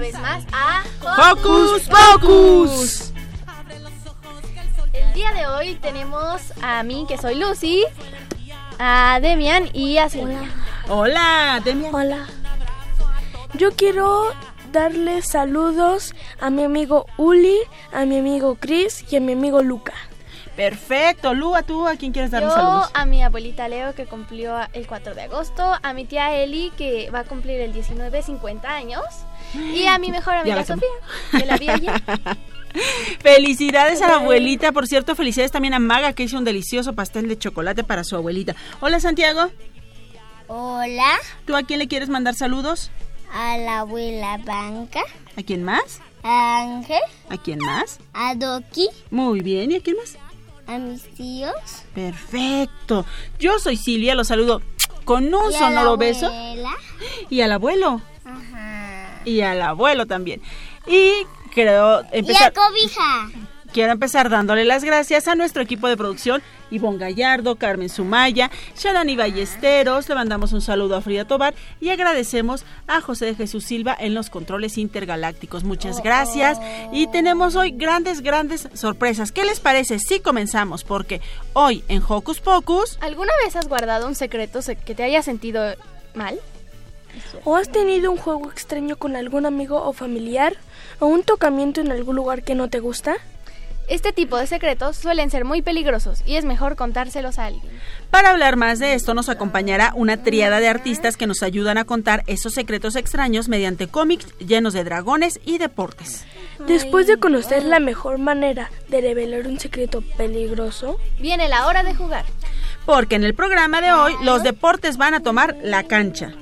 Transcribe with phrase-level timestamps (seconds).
[0.00, 3.12] vez más a Focus Pocus.
[4.92, 7.84] El día de hoy tenemos a mí, que soy Lucy,
[8.78, 10.40] a Demian y a Celia.
[10.88, 11.94] Hola, Demian.
[11.94, 12.26] Hola.
[13.54, 14.32] Yo quiero
[14.72, 17.58] darles saludos a mi amigo Uli,
[17.92, 19.94] a mi amigo Chris y a mi amigo Luca.
[20.58, 21.34] Perfecto.
[21.34, 22.90] Lu, ¿a tú a quién quieres dar Yo, saludos?
[22.92, 27.12] a mi abuelita Leo, que cumplió el 4 de agosto, a mi tía Eli, que
[27.12, 29.04] va a cumplir el 19, 50 años,
[29.54, 30.88] y a mi mejor amiga Sofía,
[31.30, 31.92] que la vi ayer.
[33.20, 37.28] Felicidades a la abuelita, por cierto, felicidades también a Maga que hizo un delicioso pastel
[37.28, 38.56] de chocolate para su abuelita.
[38.80, 39.52] Hola Santiago.
[40.48, 41.18] Hola.
[41.46, 42.90] ¿Tú a quién le quieres mandar saludos?
[43.32, 45.02] A la abuela Banca.
[45.36, 46.00] ¿A quién más?
[46.24, 47.00] A Ángel.
[47.28, 48.00] ¿A quién más?
[48.12, 48.88] A Doki.
[49.12, 50.18] Muy bien, ¿y a quién más?
[50.68, 51.54] A mis tíos.
[51.94, 53.06] Perfecto.
[53.38, 54.60] Yo soy Silvia, los saludo
[55.06, 56.30] con un sonoro beso.
[57.30, 58.02] Y al abuelo.
[58.24, 59.22] Ajá.
[59.24, 60.42] Y al abuelo también.
[60.86, 61.10] Y
[61.54, 62.52] creo empezar.
[62.54, 63.30] Y a cobija.
[63.72, 69.14] Quiero empezar dándole las gracias a nuestro equipo de producción, Ivonne Gallardo, Carmen Sumaya, Sharani
[69.14, 73.94] Ballesteros, le mandamos un saludo a Frida Tobar y agradecemos a José de Jesús Silva
[73.98, 75.64] en los controles intergalácticos.
[75.64, 76.58] Muchas gracias
[76.92, 79.32] y tenemos hoy grandes, grandes sorpresas.
[79.32, 80.82] ¿Qué les parece si comenzamos?
[80.82, 81.20] Porque
[81.52, 82.98] hoy en Hocus Pocus...
[83.02, 85.74] ¿Alguna vez has guardado un secreto que te haya sentido
[86.14, 86.40] mal?
[87.44, 90.56] ¿O has tenido un juego extraño con algún amigo o familiar?
[91.00, 93.16] ¿O un tocamiento en algún lugar que no te gusta?
[93.88, 97.72] Este tipo de secretos suelen ser muy peligrosos y es mejor contárselos a alguien.
[98.10, 101.84] Para hablar más de esto nos acompañará una triada de artistas que nos ayudan a
[101.84, 106.26] contar esos secretos extraños mediante cómics llenos de dragones y deportes.
[106.66, 111.94] Después de conocer la mejor manera de revelar un secreto peligroso, viene la hora de
[111.94, 112.26] jugar.
[112.84, 116.34] Porque en el programa de hoy los deportes van a tomar la cancha.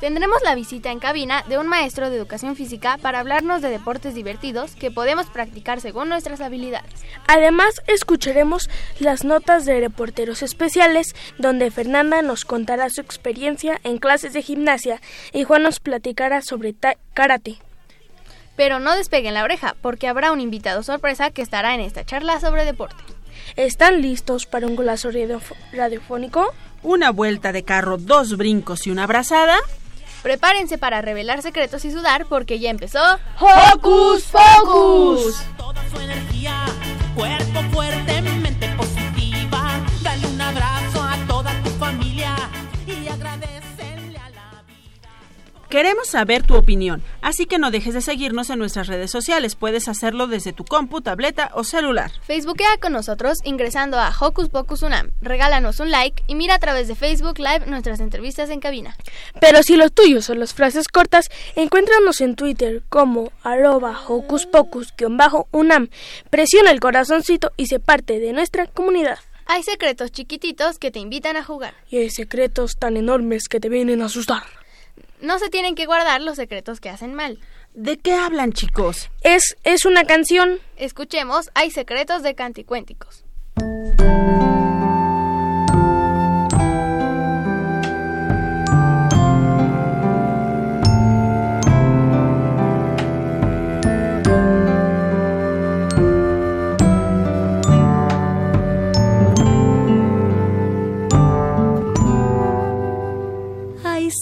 [0.00, 4.14] Tendremos la visita en cabina de un maestro de educación física para hablarnos de deportes
[4.14, 6.92] divertidos que podemos practicar según nuestras habilidades.
[7.26, 8.68] Además, escucharemos
[8.98, 15.00] las notas de reporteros especiales, donde Fernanda nos contará su experiencia en clases de gimnasia
[15.32, 16.74] y Juan nos platicará sobre
[17.14, 17.56] karate.
[18.54, 22.38] Pero no despeguen la oreja, porque habrá un invitado sorpresa que estará en esta charla
[22.38, 23.02] sobre deporte.
[23.56, 25.10] ¿Están listos para un golazo
[25.72, 26.52] radiofónico?
[26.82, 29.56] Una vuelta de carro, dos brincos y una abrazada.
[30.26, 32.98] Prepárense para revelar secretos y sudar porque ya empezó
[33.38, 35.40] Hocus Pocus.
[35.56, 36.64] Toda su energía,
[37.14, 37.55] fuerte,
[45.76, 49.56] Queremos saber tu opinión, así que no dejes de seguirnos en nuestras redes sociales.
[49.56, 52.12] Puedes hacerlo desde tu compu, tableta o celular.
[52.22, 55.10] Facebookea con nosotros ingresando a Hocus Pocus Unam.
[55.20, 58.96] Regálanos un like y mira a través de Facebook Live nuestras entrevistas en cabina.
[59.38, 65.90] Pero si los tuyos son las frases cortas, encuéntranos en Twitter como arroba Hocus Pocus-Unam.
[66.30, 69.18] Presiona el corazoncito y se parte de nuestra comunidad.
[69.44, 71.74] Hay secretos chiquititos que te invitan a jugar.
[71.90, 74.42] Y hay secretos tan enormes que te vienen a asustar.
[75.20, 77.38] No se tienen que guardar los secretos que hacen mal.
[77.74, 79.10] ¿De qué hablan, chicos?
[79.22, 80.60] Es, es una canción.
[80.76, 83.24] Escuchemos Hay secretos de canticuénticos.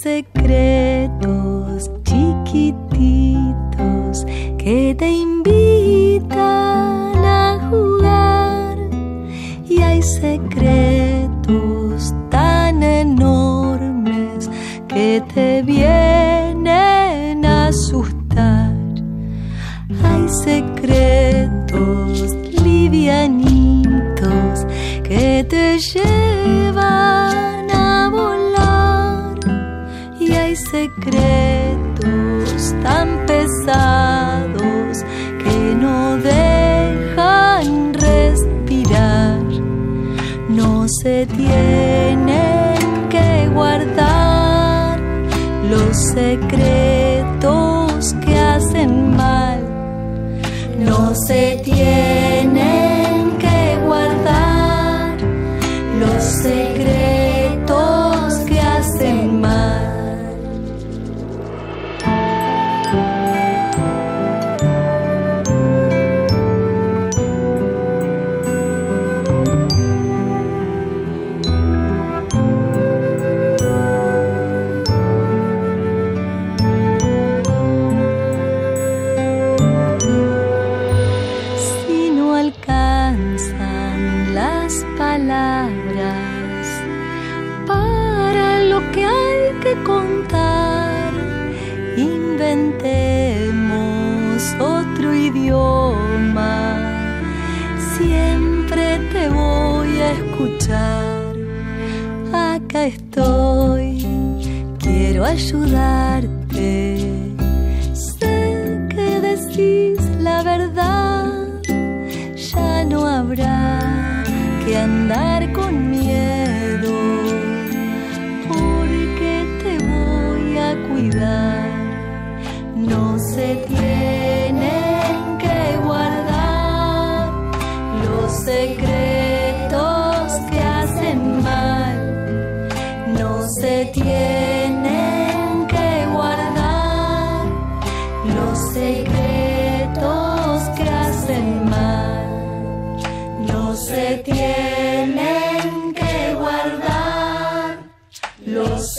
[0.02, 2.74] Secretos chiquititos
[4.58, 6.34] que te invitan
[7.24, 8.76] a jugar
[9.68, 11.14] y hay secretos
[12.30, 14.50] tan enormes
[14.88, 18.74] que te vienen a asustar.
[20.02, 24.66] Hay secretos livianitos
[25.04, 27.03] que te llevan
[30.74, 33.23] secretos tan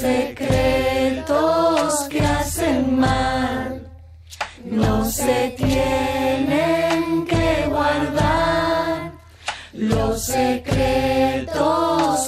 [0.05, 3.87] secretos que hacen mal.
[4.63, 9.11] No se tienen que guardar
[9.73, 11.55] los secretos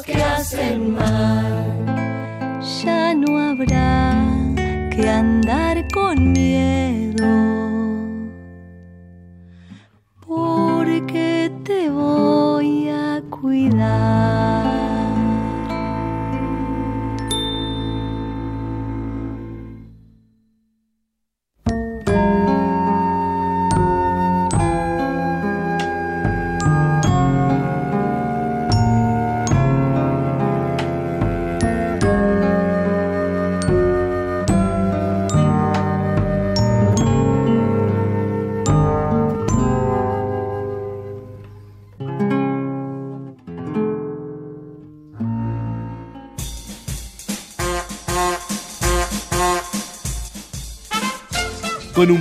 [0.05, 1.76] que hacen mal.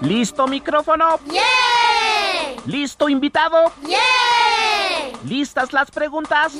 [0.00, 1.20] ¿Listo micrófono?
[2.66, 3.72] ¿Listo invitado?
[5.24, 6.52] ¿Listas las preguntas?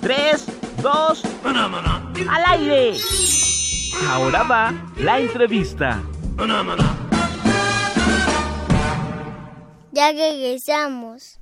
[0.00, 0.46] Tres,
[0.82, 2.96] dos, al aire.
[4.08, 6.02] Ahora va la entrevista.
[9.92, 11.38] Ya regresamos.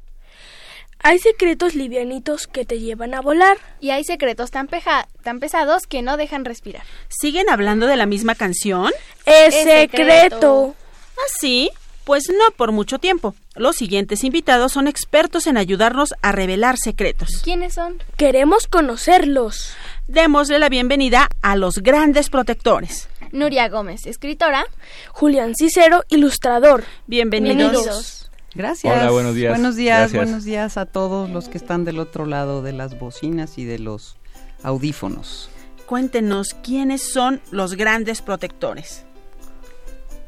[1.06, 3.58] Hay secretos livianitos que te llevan a volar.
[3.78, 6.82] Y hay secretos tan, peja- tan pesados que no dejan respirar.
[7.08, 8.90] ¿Siguen hablando de la misma canción?
[9.26, 9.96] Es, Es secreto.
[9.98, 10.74] secreto.
[11.18, 11.70] ¿Ah, sí?
[12.04, 13.34] Pues no por mucho tiempo.
[13.54, 17.28] Los siguientes invitados son expertos en ayudarnos a revelar secretos.
[17.44, 18.02] ¿Quiénes son?
[18.16, 19.74] Queremos conocerlos.
[20.08, 23.08] Démosle la bienvenida a los grandes protectores.
[23.30, 24.66] Nuria Gómez, escritora.
[25.10, 26.84] Julián Cicero, ilustrador.
[27.06, 27.56] Bienvenidos.
[27.72, 28.23] Bienvenidos.
[28.54, 28.96] Gracias.
[29.00, 29.50] Hola, buenos días.
[29.52, 30.22] Buenos días, Gracias.
[30.24, 33.78] buenos días a todos los que están del otro lado de las bocinas y de
[33.78, 34.16] los
[34.62, 35.50] audífonos.
[35.86, 39.04] cuéntenos quiénes son los grandes protectores.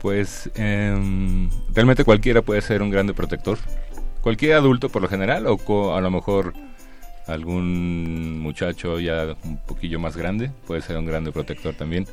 [0.01, 3.57] Pues em, realmente cualquiera puede ser un grande protector.
[4.21, 6.53] Cualquier adulto por lo general o co- a lo mejor
[7.27, 12.07] algún muchacho ya un poquillo más grande puede ser un grande protector también.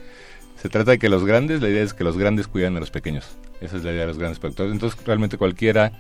[0.61, 2.91] Se trata de que los grandes, la idea es que los grandes cuidan a los
[2.91, 3.25] pequeños.
[3.63, 4.71] Esa es la idea de los grandes protectores.
[4.73, 5.91] Entonces realmente cualquiera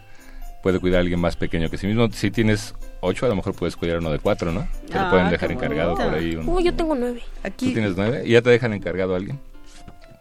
[0.61, 2.09] puede cuidar a alguien más pequeño que sí mismo.
[2.11, 4.67] Si tienes ocho, a lo mejor puedes cuidar a uno de cuatro, ¿no?
[4.87, 6.35] Te lo Ah, pueden qué dejar encargado por ahí.
[6.35, 7.21] un- Uh, yo tengo nueve.
[7.57, 8.23] ¿Tú tienes nueve?
[8.25, 9.39] ¿Y ya te dejan encargado a alguien?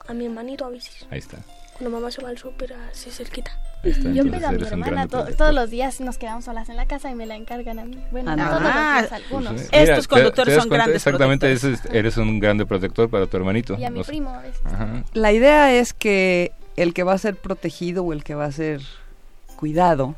[0.09, 1.07] A mi hermanito a veces.
[1.11, 1.39] Ahí está.
[1.79, 3.51] Cuando mamá se va al súper así cerquita.
[3.83, 6.87] Está, Yo cuido a mi hermana to- todos los días nos quedamos solas en la
[6.87, 7.99] casa y me la encargan a mí.
[8.13, 9.53] Bueno, Ah, todos los ah, días, algunos.
[9.55, 13.37] Pues, mira, Estos conductores son cuenta, grandes Exactamente, es- eres un grande protector para tu
[13.37, 13.77] hermanito.
[13.79, 14.61] Y a mi primo a veces.
[14.65, 15.03] Ajá.
[15.15, 18.53] La idea es que el que va a ser protegido o el que va a
[18.53, 18.81] ser
[19.57, 20.17] cuidado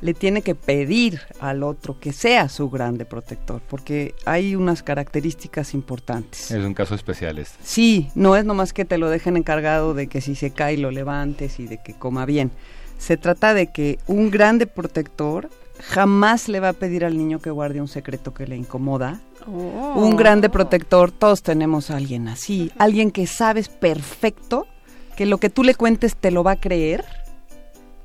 [0.00, 5.72] le tiene que pedir al otro que sea su grande protector, porque hay unas características
[5.72, 6.50] importantes.
[6.50, 7.56] Es un caso especial este.
[7.64, 10.90] Sí, no es nomás que te lo dejen encargado de que si se cae lo
[10.90, 12.50] levantes y de que coma bien.
[12.98, 15.48] Se trata de que un grande protector
[15.80, 19.20] jamás le va a pedir al niño que guarde un secreto que le incomoda.
[19.46, 19.94] Oh.
[19.96, 24.66] Un grande protector, todos tenemos a alguien así, alguien que sabes perfecto
[25.14, 27.04] que lo que tú le cuentes te lo va a creer,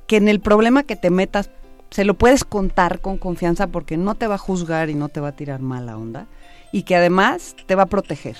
[0.06, 1.50] que en el problema que te metas
[1.90, 5.20] se lo puedes contar con confianza porque no te va a juzgar y no te
[5.20, 6.26] va a tirar mala onda
[6.72, 8.36] y que además te va a proteger.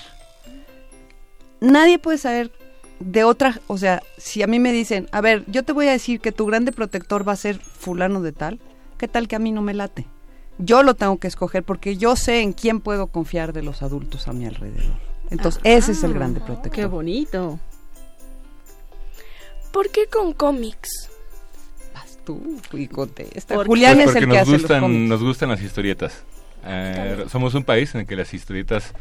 [1.59, 2.51] Nadie puede saber
[2.99, 5.91] de otra, o sea, si a mí me dicen, a ver, yo te voy a
[5.91, 8.59] decir que tu grande protector va a ser fulano de tal,
[8.97, 10.07] ¿qué tal que a mí no me late?
[10.59, 14.27] Yo lo tengo que escoger porque yo sé en quién puedo confiar de los adultos
[14.27, 14.99] a mi alrededor.
[15.29, 16.71] Entonces, ese es el grande protector.
[16.71, 17.59] Qué bonito.
[19.71, 21.09] ¿Por qué con cómics?
[22.23, 23.55] Tú y contesta.
[23.55, 25.09] Pues Julián es el que nos hace los gustan, cómics.
[25.09, 26.23] nos gustan las historietas.
[26.65, 28.93] Eh, somos un país en el que las historietas,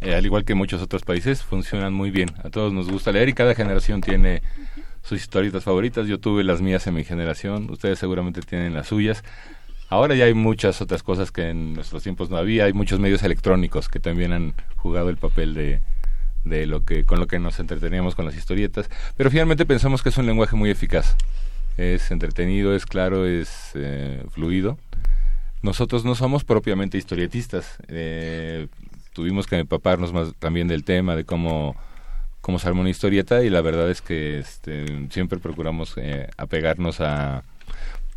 [0.00, 2.30] eh, al igual que muchos otros países, funcionan muy bien.
[2.44, 4.42] A todos nos gusta leer y cada generación tiene
[5.02, 6.06] sus historietas favoritas.
[6.06, 9.24] Yo tuve las mías en mi generación, ustedes seguramente tienen las suyas.
[9.88, 12.64] Ahora ya hay muchas otras cosas que en nuestros tiempos no había.
[12.64, 15.80] Hay muchos medios electrónicos que también han jugado el papel de,
[16.44, 18.90] de lo que con lo que nos entreteníamos con las historietas.
[19.16, 21.16] Pero finalmente pensamos que es un lenguaje muy eficaz.
[21.76, 24.78] Es entretenido, es claro, es eh, fluido.
[25.62, 27.78] Nosotros no somos propiamente historietistas.
[27.88, 28.68] Eh,
[29.12, 31.76] tuvimos que empaparnos más también del tema, de cómo,
[32.40, 37.00] cómo se arma una historieta y la verdad es que este, siempre procuramos eh, apegarnos
[37.00, 37.44] a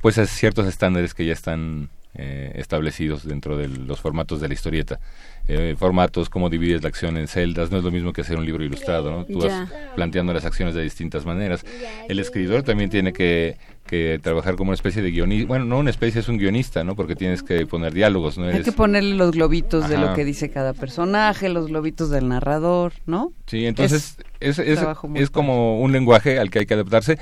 [0.01, 4.53] pues a ciertos estándares que ya están eh, establecidos dentro de los formatos de la
[4.53, 4.99] historieta.
[5.47, 8.45] Eh, formatos, cómo divides la acción en celdas, no es lo mismo que hacer un
[8.45, 9.25] libro ilustrado, ¿no?
[9.25, 9.59] Tú Ya.
[9.61, 11.63] vas planteando las acciones de distintas maneras.
[12.09, 15.91] El escritor también tiene que, que trabajar como una especie de guionista, bueno, no una
[15.91, 16.95] especie, es un guionista, ¿no?
[16.95, 18.45] Porque tienes que poner diálogos, ¿no?
[18.45, 22.27] Hay Eres- que ponerle los globitos de lo que dice cada personaje, los globitos del
[22.27, 23.31] narrador, ¿no?
[23.45, 27.19] Sí, entonces es, es, muy es como un lenguaje al que hay que adaptarse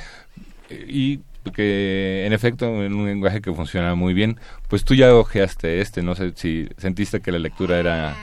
[0.70, 1.20] eh, y
[1.52, 4.40] que en efecto en un lenguaje que funciona muy bien.
[4.68, 8.16] Pues tú ya ojeaste este, no sé si sentiste que la lectura era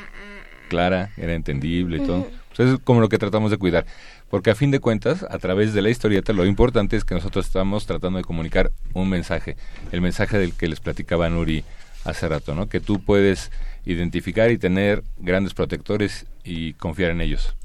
[0.69, 2.27] clara, era entendible y todo.
[2.57, 3.87] Pues es como lo que tratamos de cuidar.
[4.29, 7.47] Porque a fin de cuentas, a través de la historieta, lo importante es que nosotros
[7.47, 9.57] estamos tratando de comunicar un mensaje.
[9.93, 11.65] El mensaje del que les platicaba Nuri
[12.05, 12.69] hace rato, ¿no?
[12.69, 13.51] Que tú puedes
[13.85, 17.57] identificar y tener grandes protectores y confiar en ellos.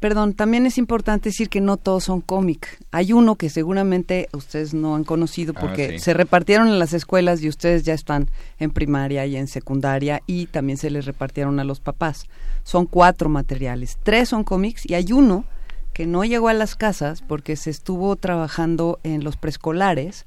[0.00, 2.78] Perdón, también es importante decir que no todos son cómic.
[2.90, 5.98] Hay uno que seguramente ustedes no han conocido Ah, porque sí.
[6.00, 10.46] se repartieron en las escuelas y ustedes ya están en primaria y en secundaria y
[10.46, 12.26] también se les repartieron a los papás.
[12.64, 15.44] Son cuatro materiales, tres son cómics y hay uno
[15.92, 20.26] que no llegó a las casas porque se estuvo trabajando en los preescolares,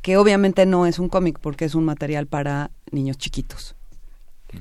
[0.00, 3.74] que obviamente no es un cómic porque es un material para niños chiquitos.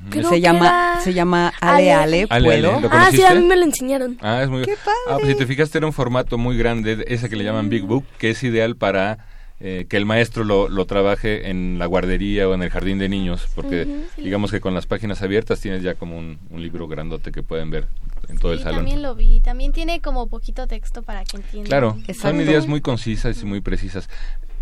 [0.10, 2.76] Creo Se que llama, era se llama Ale Ale, Ale, ¿puedo?
[2.76, 4.18] Ale, ¿lo Ah, sí, a mí me lo enseñaron.
[4.22, 4.76] Ah, es muy ¡Qué
[5.08, 7.84] Ah, pues si te fijaste era un formato muy grande, ese que le llaman Big
[7.84, 9.26] Book, que es ideal para
[9.60, 13.10] eh, que el maestro lo, lo trabaje en la guardería o en el jardín de
[13.10, 14.22] niños, porque sí.
[14.24, 17.70] digamos que con las páginas abiertas tienes ya como un, un libro grandote que pueden
[17.70, 17.88] ver
[18.30, 18.78] en todo el salón.
[18.80, 19.42] también lo vi.
[19.42, 21.68] También tiene como poquito texto para que entiendan.
[21.68, 24.08] Claro, son ideas muy concisas y muy precisas.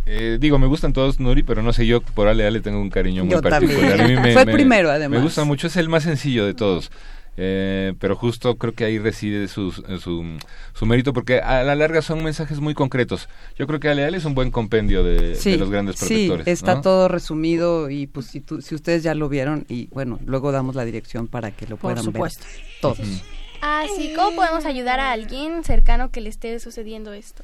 [0.10, 2.90] Eh, digo, me gustan todos, Nuri, pero no sé, yo por Ale Ale tengo un
[2.90, 3.98] cariño muy Yo particular.
[3.98, 4.18] también.
[4.20, 5.20] A mí me- Fue me- primero, además.
[5.20, 6.92] Me gusta mucho, es el más sencillo de todos.
[7.40, 10.38] Eh, pero justo creo que ahí reside su, su,
[10.74, 13.30] su mérito, porque a la larga son mensajes muy concretos.
[13.58, 16.46] Yo creo que Ale Ale es un buen compendio de, de los grandes protectores.
[16.46, 16.82] Sí, está ¿no?
[16.82, 20.74] todo resumido y pues si, tú- si ustedes ya lo vieron y bueno, luego damos
[20.76, 22.44] la dirección para que lo Por puedan supuesto.
[22.46, 23.00] ver todos.
[23.62, 24.14] Ah, sí.
[24.16, 27.44] ¿Cómo podemos ayudar a alguien cercano que le esté sucediendo esto?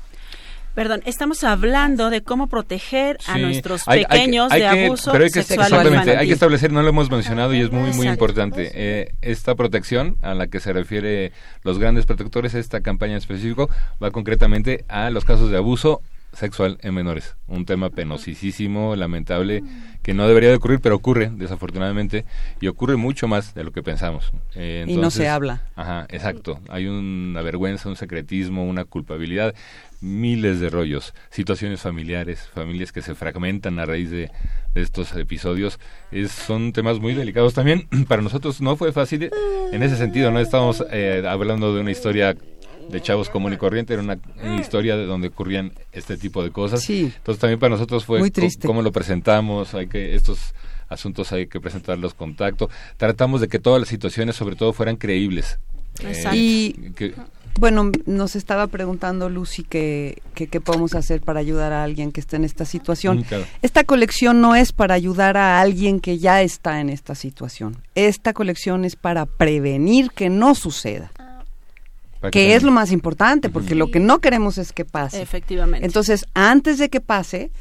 [0.75, 4.85] Perdón, estamos hablando de cómo proteger a nuestros hay- hay que- pequeños hay de que-
[4.87, 7.61] abuso pero hay que, sexual o exactamente, hay que establecer, no lo hemos mencionado y
[7.61, 8.11] es muy, muy Exacto.
[8.11, 8.71] importante.
[8.73, 11.31] eh, esta protección a la que se refiere
[11.63, 13.69] los grandes protectores, esta campaña en específico,
[14.03, 16.01] va concretamente a los casos de abuso
[16.33, 17.35] sexual en menores.
[17.47, 19.63] Un tema penosísimo, lamentable,
[20.01, 22.25] que no debería de ocurrir, pero ocurre, desafortunadamente,
[22.59, 24.31] y ocurre mucho más de lo que pensamos.
[24.55, 25.63] Eh, Y no se habla.
[25.75, 26.59] Ajá, exacto.
[26.69, 29.55] Hay una vergüenza, un secretismo, una culpabilidad,
[30.01, 34.29] miles de rollos, situaciones familiares, familias que se fragmentan a raíz de,
[34.73, 35.79] de estos episodios.
[36.11, 37.87] Es, son temas muy delicados también.
[38.07, 39.29] Para nosotros no fue fácil
[39.71, 42.35] en ese sentido, no estábamos eh, hablando de una historia
[42.89, 46.51] de chavos común y corriente, era una, una historia de donde ocurrían este tipo de
[46.51, 46.81] cosas.
[46.81, 47.11] Sí.
[47.15, 48.67] Entonces también para nosotros fue Muy triste.
[48.67, 50.53] cómo lo presentamos, hay que estos
[50.89, 52.69] asuntos hay que presentarlos con tacto.
[52.97, 55.57] Tratamos de que todas las situaciones sobre todo fueran creíbles.
[56.01, 56.37] Eh, Exacto.
[56.37, 57.13] Y- que-
[57.59, 62.19] Bueno, nos estaba preguntando Lucy que que- qué podemos hacer para ayudar a alguien que
[62.19, 63.19] está en esta situación.
[63.19, 63.45] Mm, claro.
[63.61, 67.77] Esta colección no es para ayudar a alguien que ya está en esta situación.
[67.93, 71.11] Esta colección es para prevenir que no suceda.
[72.31, 75.21] Que es lo más importante, porque lo que no queremos es que pase.
[75.21, 75.85] Efectivamente.
[75.85, 77.51] Entonces, antes de que pase,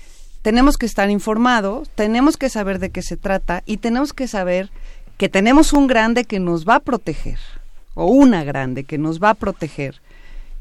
[0.42, 4.71] tenemos que estar informados, tenemos que saber de qué se trata y tenemos que saber
[5.16, 7.38] que tenemos un grande que nos va a proteger,
[7.95, 10.00] o una grande que nos va a proteger.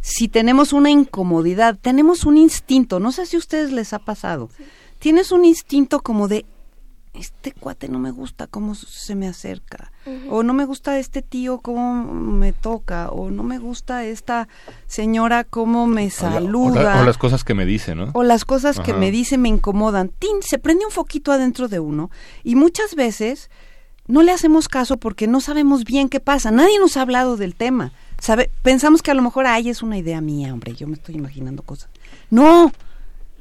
[0.01, 4.49] Si tenemos una incomodidad, tenemos un instinto, no sé si a ustedes les ha pasado,
[4.99, 6.45] tienes un instinto como de,
[7.13, 9.91] este cuate no me gusta cómo se me acerca,
[10.29, 14.47] o no me gusta este tío cómo me toca, o no me gusta esta
[14.87, 16.79] señora cómo me o, la- saluda.
[16.79, 18.11] o la- o las cosas que me dice, ¿no?
[18.13, 20.09] O las cosas que me dicen me incomodan.
[20.19, 20.41] ¡Tin!
[20.41, 22.09] Se prende un foquito adentro de uno
[22.43, 23.49] y muchas veces
[24.07, 26.49] no le hacemos caso porque no sabemos bien qué pasa.
[26.51, 27.91] Nadie nos ha hablado del tema.
[28.19, 31.15] Sabe, pensamos que a lo mejor, ay, es una idea mía, hombre, yo me estoy
[31.15, 31.89] imaginando cosas.
[32.29, 32.71] No,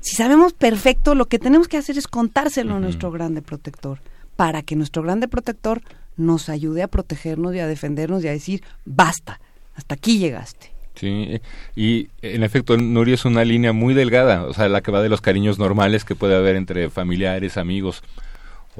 [0.01, 4.01] si sabemos perfecto, lo que tenemos que hacer es contárselo a nuestro grande protector,
[4.37, 5.83] para que nuestro grande protector
[6.17, 9.41] nos ayude a protegernos y a defendernos y a decir, basta,
[9.75, 10.73] hasta aquí llegaste.
[10.95, 11.41] Sí,
[11.77, 15.09] y en efecto, Nuri es una línea muy delgada, o sea, la que va de
[15.09, 18.03] los cariños normales que puede haber entre familiares, amigos,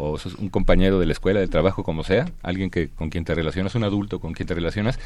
[0.01, 3.25] o sos un compañero de la escuela, del trabajo, como sea, alguien que con quien
[3.25, 4.99] te relacionas, un adulto con quien te relacionas,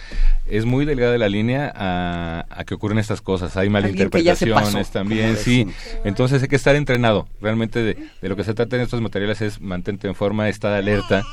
[0.47, 3.57] es muy delgada la línea a, a que ocurren estas cosas.
[3.57, 5.67] Hay pasó, malinterpretaciones también, sí.
[6.05, 7.27] Entonces hay que estar entrenado.
[7.41, 10.73] Realmente de, de lo que se trata en estos materiales es mantente en forma, estar
[10.73, 11.25] alerta.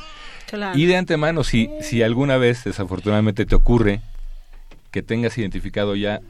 [0.50, 0.78] Claro.
[0.78, 4.00] Y de antemano, si, si alguna vez desafortunadamente te ocurre
[4.90, 6.20] que tengas identificado ya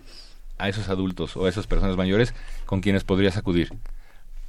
[0.59, 2.35] a esos adultos o a esas personas mayores
[2.66, 3.73] con quienes podrías acudir.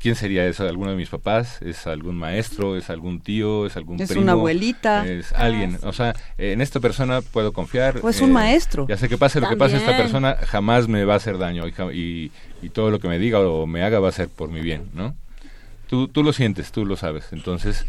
[0.04, 0.68] ¿Quién sería eso?
[0.68, 1.62] ¿Alguno de mis papás?
[1.62, 2.76] ¿Es algún maestro?
[2.76, 3.66] ¿Es algún tío?
[3.66, 4.22] ¿Es algún Es primo?
[4.24, 5.08] una abuelita.
[5.08, 5.80] Es alguien.
[5.84, 8.00] O sea, en esta persona puedo confiar.
[8.04, 8.86] O es un maestro.
[8.90, 11.66] Ya sé que pase lo que pase, esta persona jamás me va a hacer daño
[11.68, 14.28] y, ja- y, y todo lo que me diga o me haga va a ser
[14.28, 15.16] por mi bien, ¿no?
[15.90, 17.28] Tú, tú lo sientes, tú lo sabes.
[17.32, 17.86] Entonces,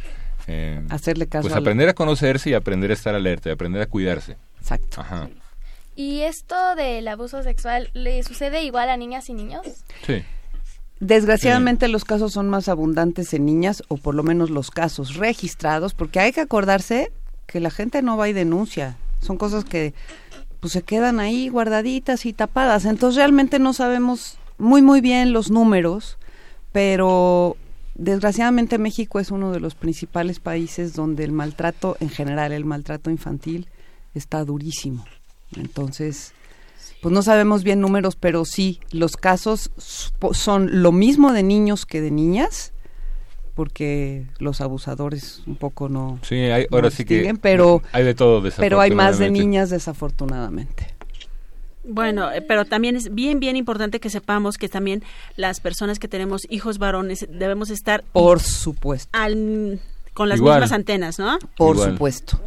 [0.47, 3.53] eh, Hacerle caso pues a la- aprender a conocerse y aprender a estar alerta y
[3.53, 4.37] aprender a cuidarse.
[4.61, 5.01] Exacto.
[5.01, 5.29] Ajá.
[5.97, 9.67] ¿Y esto del abuso sexual le sucede igual a niñas y niños?
[10.07, 10.23] Sí.
[11.01, 15.95] Desgraciadamente los casos son más abundantes en niñas, o por lo menos los casos registrados,
[15.95, 17.11] porque hay que acordarse
[17.47, 18.97] que la gente no va y denuncia.
[19.21, 19.95] Son cosas que
[20.61, 22.85] pues se quedan ahí guardaditas y tapadas.
[22.87, 26.17] Entonces realmente no sabemos muy muy bien los números,
[26.73, 27.57] pero
[27.95, 33.11] desgraciadamente México es uno de los principales países donde el maltrato, en general el maltrato
[33.11, 33.69] infantil,
[34.15, 35.05] está durísimo.
[35.57, 36.33] Entonces,
[37.05, 39.71] pues no sabemos bien números, pero sí, los casos
[40.33, 42.73] son lo mismo de niños que de niñas,
[43.55, 48.15] porque los abusadores un poco no, Sí, hay, no ahora sí que pero, hay de
[48.15, 50.95] todo pero hay más de niñas desafortunadamente.
[51.87, 55.03] Bueno, eh, pero también es bien, bien importante que sepamos que también
[55.37, 59.79] las personas que tenemos hijos varones debemos estar Por supuesto, al-
[60.15, 60.55] con las Igual.
[60.61, 61.39] mismas antenas, ¿no?
[61.59, 61.93] por Igual.
[61.93, 62.41] supuesto.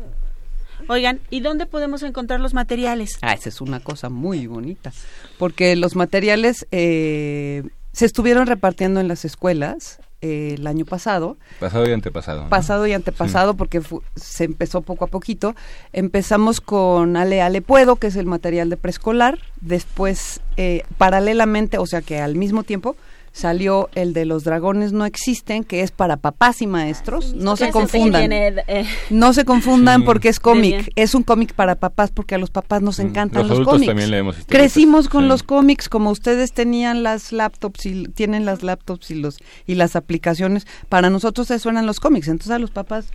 [0.87, 3.17] Oigan, ¿y dónde podemos encontrar los materiales?
[3.21, 4.93] Ah, esa es una cosa muy bonita,
[5.37, 11.87] porque los materiales eh, se estuvieron repartiendo en las escuelas eh, el año pasado, Pasado
[11.87, 12.43] y antepasado.
[12.43, 12.49] ¿no?
[12.49, 15.55] pasado y antepasado, porque fu- se empezó poco a poquito.
[15.93, 19.37] Empezamos con Ale Ale Puedo, que es el material de preescolar.
[19.61, 22.95] Después, eh, paralelamente, o sea que al mismo tiempo,
[23.37, 27.33] salió el de los dragones no existen, que es para papás y maestros.
[27.35, 28.31] No se Ese sí confundan.
[28.33, 30.05] eh, No se confundan Sí.
[30.05, 30.91] porque es cómic.
[30.95, 33.85] Es un cómic para papás porque a los papás nos Mm, encantan los cómics.
[33.87, 34.71] también leemos historietas.
[34.73, 35.27] Crecimos con Sí.
[35.29, 39.95] los cómics como ustedes tenían las laptops y tienen las laptops y los y las
[39.95, 40.65] aplicaciones.
[40.89, 42.27] Para nosotros eso eran los cómics.
[42.27, 43.07] Entonces a los papás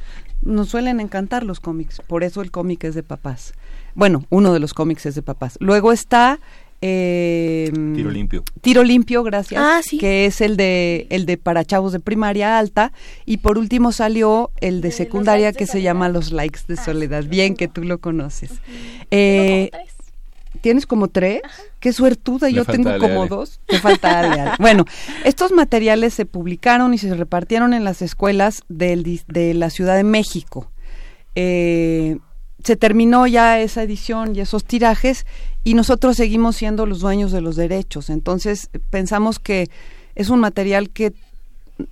[0.43, 2.01] nos suelen encantar los cómics.
[2.07, 3.55] Por eso el cómic es de papás.
[3.95, 5.57] Bueno, uno de los cómics es de papás.
[5.61, 6.39] Luego está
[6.85, 8.43] eh, Tiro limpio.
[8.61, 9.63] Tiro limpio, gracias.
[9.65, 9.99] Ah, sí.
[9.99, 12.93] Que es el de el de para chavos de primaria alta
[13.25, 17.25] y por último salió el de secundaria que se llama Los likes de soledad.
[17.25, 18.51] Bien que tú lo conoces.
[19.13, 19.71] Eh,
[20.61, 21.41] ¿Tienes como tres?
[21.79, 23.29] Qué suertuda, yo tengo Ale, como Ale.
[23.29, 23.61] dos.
[23.67, 24.53] Te falta Ale, Ale.
[24.59, 24.85] Bueno,
[25.25, 30.05] estos materiales se publicaron y se repartieron en las escuelas del de la Ciudad de
[30.05, 30.71] México.
[31.35, 32.19] Eh,
[32.63, 35.27] se terminó ya esa edición y esos tirajes
[35.65, 38.11] y nosotros seguimos siendo los dueños de los derechos.
[38.11, 39.71] Entonces pensamos que
[40.15, 41.13] es un material que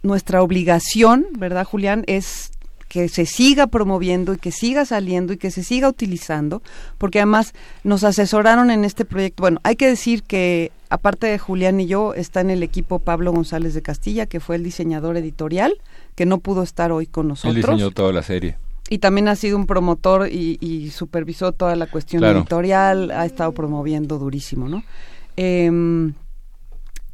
[0.02, 2.04] nuestra obligación, ¿verdad, Julián?
[2.06, 2.52] Es
[2.88, 6.60] que se siga promoviendo y que siga saliendo y que se siga utilizando,
[6.98, 7.54] porque además
[7.84, 9.42] nos asesoraron en este proyecto.
[9.42, 13.32] Bueno, hay que decir que aparte de Julián y yo, está en el equipo Pablo
[13.32, 15.74] González de Castilla, que fue el diseñador editorial,
[16.16, 17.54] que no pudo estar hoy con Él nosotros.
[17.54, 18.56] diseñó toda la serie.
[18.90, 22.40] Y también ha sido un promotor y, y supervisó toda la cuestión Claro.
[22.40, 24.82] editorial, ha estado promoviendo durísimo, ¿no?
[25.36, 26.12] Em,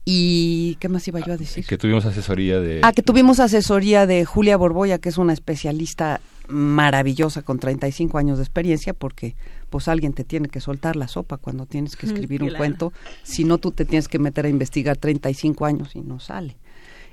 [0.04, 1.66] y ¿qué más iba yo a decir?
[1.66, 2.80] Que tuvimos asesoría de...
[2.82, 8.38] Ah, que tuvimos asesoría de Julia Borboya, que es una especialista maravillosa con 35 años
[8.38, 9.34] de experiencia, porque
[9.68, 12.58] pues alguien te tiene que soltar la sopa cuando tienes que Mm, escribir un claro.
[12.62, 12.92] cuento,
[13.24, 16.56] si no tú te tienes que meter a investigar 35 años y no sale.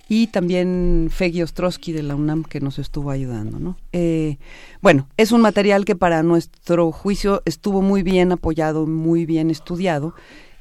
[0.10, 3.78] Y también Feggy Ostrowski de la UNAM que nos estuvo ayudando, ¿no?
[3.94, 4.38] Eh,
[4.82, 10.14] bueno, es un material que para nuestro juicio estuvo muy bien apoyado, muy bien estudiado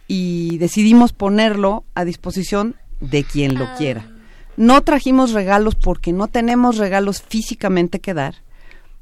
[0.06, 4.08] y decidimos ponerlo a disposición de quien lo quiera.
[4.56, 8.36] No trajimos regalos porque no tenemos regalos físicamente que dar,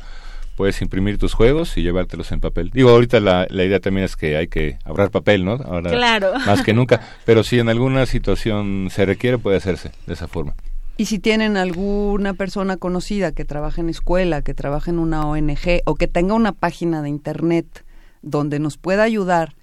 [0.56, 2.70] puedes imprimir tus juegos y llevártelos en papel.
[2.72, 5.54] Digo, ahorita la, la idea también es que hay que ahorrar papel, ¿no?
[5.54, 6.34] Ahora Claro.
[6.46, 7.00] más que nunca.
[7.24, 10.54] Pero si en alguna situación se requiere, puede hacerse de esa forma.
[10.96, 15.80] Y si tienen alguna persona conocida que trabaja en escuela, que trabaja en una ONG
[15.86, 17.84] o que tenga una página de internet
[18.22, 19.54] donde nos pueda ayudar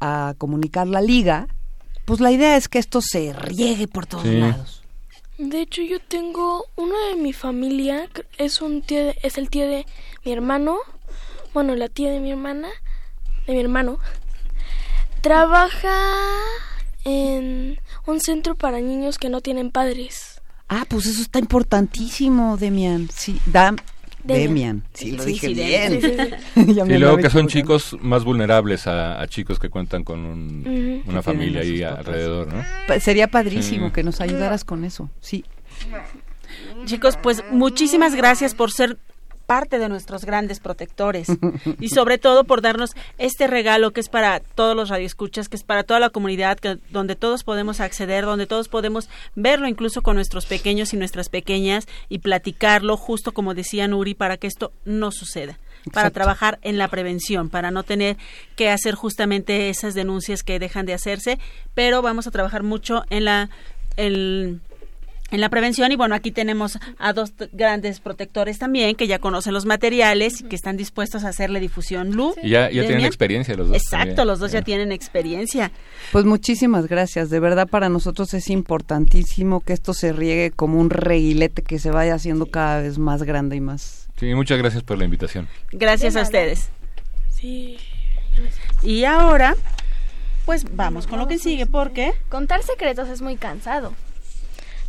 [0.00, 1.48] a comunicar la liga,
[2.04, 4.36] pues la idea es que esto se riegue por todos Sí.
[4.38, 4.82] lados.
[5.38, 9.66] De hecho, yo tengo uno de mi familia, es un tío, de- es el tío
[9.66, 9.86] de
[10.24, 10.76] mi hermano,
[11.54, 12.68] bueno, la tía de mi hermana,
[13.46, 13.98] de mi hermano,
[15.22, 15.96] trabaja
[17.04, 20.33] en un centro para niños que no tienen padres.
[20.68, 23.08] Ah, pues eso está importantísimo, Demian.
[23.14, 23.76] Sí, Dam,
[24.24, 24.82] Demian.
[24.94, 26.00] Sí, lo Sí, dije sí, bien.
[26.00, 26.62] Sí,
[26.94, 31.22] Y luego que son chicos más vulnerables a, a chicos que cuentan con un- una
[31.22, 31.98] familia ahí papás.
[31.98, 32.64] alrededor, ¿no?
[32.88, 33.92] Pa- Sería padrísimo Sí.
[33.92, 35.10] que nos ayudaras con eso.
[35.20, 35.44] Sí.
[36.86, 38.98] Chicos, pues muchísimas gracias por ser
[39.46, 41.28] parte de nuestros grandes protectores.
[41.80, 45.62] Y sobre todo por darnos este regalo que es para todos los radioescuchas, que es
[45.64, 50.16] para toda la comunidad, que, donde todos podemos acceder, donde todos podemos verlo incluso con
[50.16, 55.10] nuestros pequeños y nuestras pequeñas y platicarlo justo como decía Nuri para que esto no
[55.12, 55.58] suceda
[55.92, 58.16] para trabajar en la prevención, para no tener
[58.56, 61.38] que hacer justamente esas denuncias que dejan de hacerse,
[61.74, 63.50] pero vamos a trabajar mucho en la
[63.98, 64.60] el-
[65.30, 69.52] en la prevención y bueno, aquí tenemos a dos grandes protectores también que ya conocen
[69.54, 72.12] los materiales y que están dispuestos a hacerle difusión.
[72.12, 73.76] Lu, Y ya, ya tienen experiencia los dos.
[73.76, 74.26] Exacto, también.
[74.28, 75.72] los dos ya tienen experiencia.
[76.12, 77.30] Pues muchísimas gracias.
[77.30, 81.90] De verdad para nosotros es importantísimo que esto se riegue como un reguilete que se
[81.90, 84.08] vaya haciendo cada vez más grande y más.
[84.18, 85.48] Sí, muchas gracias por la invitación.
[85.72, 86.68] Gracias a ustedes.
[87.30, 87.76] Sí.
[88.82, 89.56] Y ahora,
[90.44, 93.92] pues vamos con lo que sigue, porque Contar secretos es muy cansado.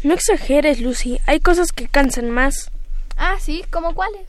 [0.05, 1.19] No exageres, Lucy.
[1.25, 2.69] Hay cosas que cansan más.
[3.17, 4.27] Ah, sí, ¿como cuáles?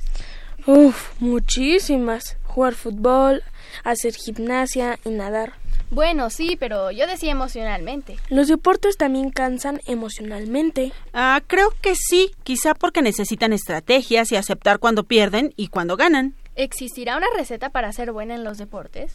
[0.67, 2.39] Uf, muchísimas.
[2.45, 3.43] Jugar fútbol,
[3.85, 5.53] hacer gimnasia y nadar.
[5.91, 8.17] Bueno, sí, pero yo decía emocionalmente.
[8.31, 10.95] Los deportes también cansan emocionalmente.
[11.13, 16.35] ah, creo que sí, quizá porque necesitan estrategias y aceptar cuando pierden y cuando ganan.
[16.55, 19.13] ¿Existirá una receta para ser buena en los deportes?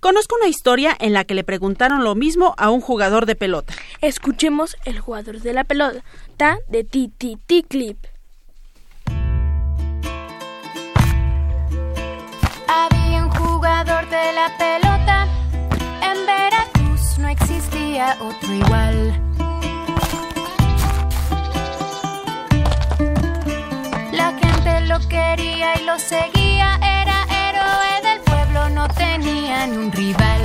[0.00, 3.74] Conozco una historia en la que le preguntaron lo mismo a un jugador de pelota.
[4.00, 7.36] Escuchemos El jugador de la pelota de Titi
[7.68, 7.98] Clip.
[12.68, 15.28] Había un jugador de la pelota.
[16.02, 19.20] En Veracruz no existía otro igual.
[24.12, 26.39] La gente lo quería y lo seguía.
[28.96, 30.42] Tenían un rival.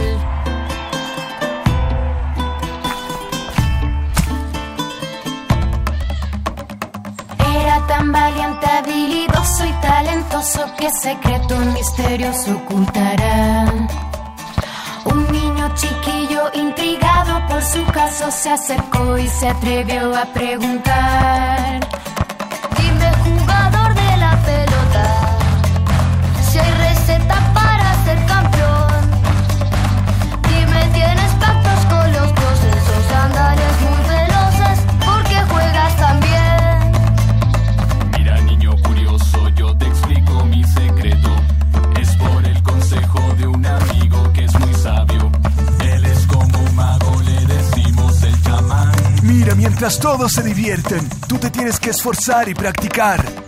[7.60, 13.66] Era tan valiente, habilidoso y talentoso que secreto misterioso ocultará.
[15.06, 21.80] Un niño chiquillo intrigado por su caso se acercó y se atrevió a preguntar.
[22.78, 25.38] Dime jugador de la pelota,
[26.50, 27.55] si hay receta
[49.86, 53.45] mientras todos se divierten, tú te tienes que esforzar y practicar.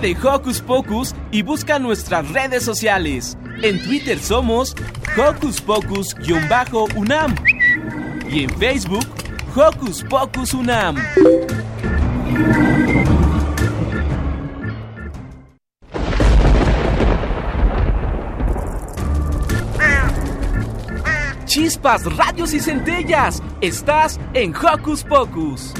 [0.00, 3.36] De Hocus Pocus y busca nuestras redes sociales.
[3.62, 4.74] En Twitter somos
[5.16, 7.34] Hocus Pocus-UNAM
[8.28, 9.06] y en Facebook
[9.54, 10.96] Hocus Pocus UNAM.
[21.46, 23.42] Chispas, radios y centellas.
[23.62, 25.72] Estás en Hocus Pocus.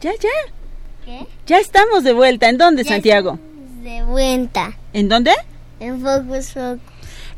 [0.00, 0.28] Ya, ya.
[1.04, 1.26] ¿Qué?
[1.46, 2.48] Ya estamos de vuelta.
[2.48, 3.38] ¿En dónde, Santiago?
[3.82, 4.76] De vuelta.
[4.92, 5.32] ¿En dónde?
[5.78, 6.80] En Focus Focus.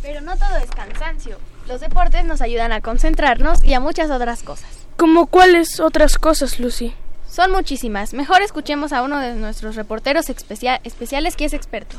[0.01, 1.38] Pero no todo es cansancio.
[1.67, 4.69] Los deportes nos ayudan a concentrarnos y a muchas otras cosas.
[4.95, 6.93] ¿Como cuáles otras cosas, Lucy?
[7.30, 8.13] Son muchísimas.
[8.13, 11.97] Mejor escuchemos a uno de nuestros reporteros especia- especiales que es experto.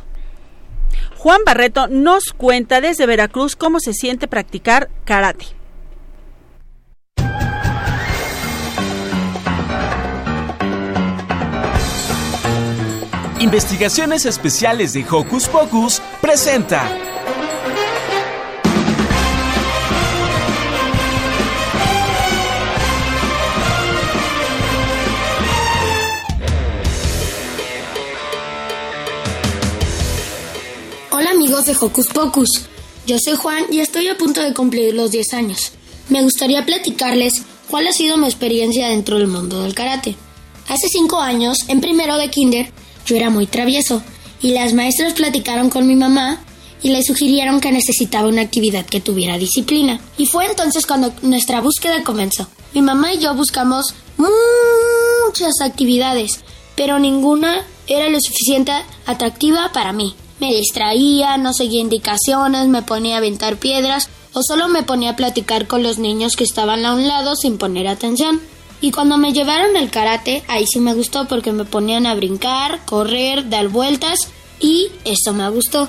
[1.18, 5.46] Juan Barreto nos cuenta desde Veracruz cómo se siente practicar karate.
[13.48, 16.86] Investigaciones Especiales de Hocus Pocus presenta.
[31.10, 32.68] Hola amigos de Hocus Pocus,
[33.06, 35.72] yo soy Juan y estoy a punto de cumplir los 10 años.
[36.10, 40.16] Me gustaría platicarles cuál ha sido mi experiencia dentro del mundo del karate.
[40.68, 42.70] Hace 5 años, en primero de kinder,
[43.08, 44.02] yo era muy travieso
[44.42, 46.40] y las maestras platicaron con mi mamá
[46.82, 49.98] y le sugirieron que necesitaba una actividad que tuviera disciplina.
[50.16, 52.46] Y fue entonces cuando nuestra búsqueda comenzó.
[52.74, 56.40] Mi mamá y yo buscamos muchas actividades,
[56.76, 58.72] pero ninguna era lo suficiente
[59.06, 60.14] atractiva para mí.
[60.38, 65.16] Me distraía, no seguía indicaciones, me ponía a aventar piedras o solo me ponía a
[65.16, 68.40] platicar con los niños que estaban a un lado sin poner atención.
[68.80, 72.84] Y cuando me llevaron al karate, ahí sí me gustó porque me ponían a brincar,
[72.84, 74.18] correr, dar vueltas
[74.60, 75.88] y eso me gustó.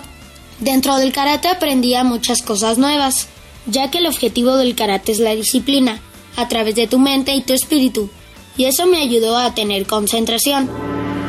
[0.59, 3.27] Dentro del karate aprendía muchas cosas nuevas,
[3.65, 6.01] ya que el objetivo del karate es la disciplina,
[6.35, 8.09] a través de tu mente y tu espíritu,
[8.57, 10.69] y eso me ayudó a tener concentración.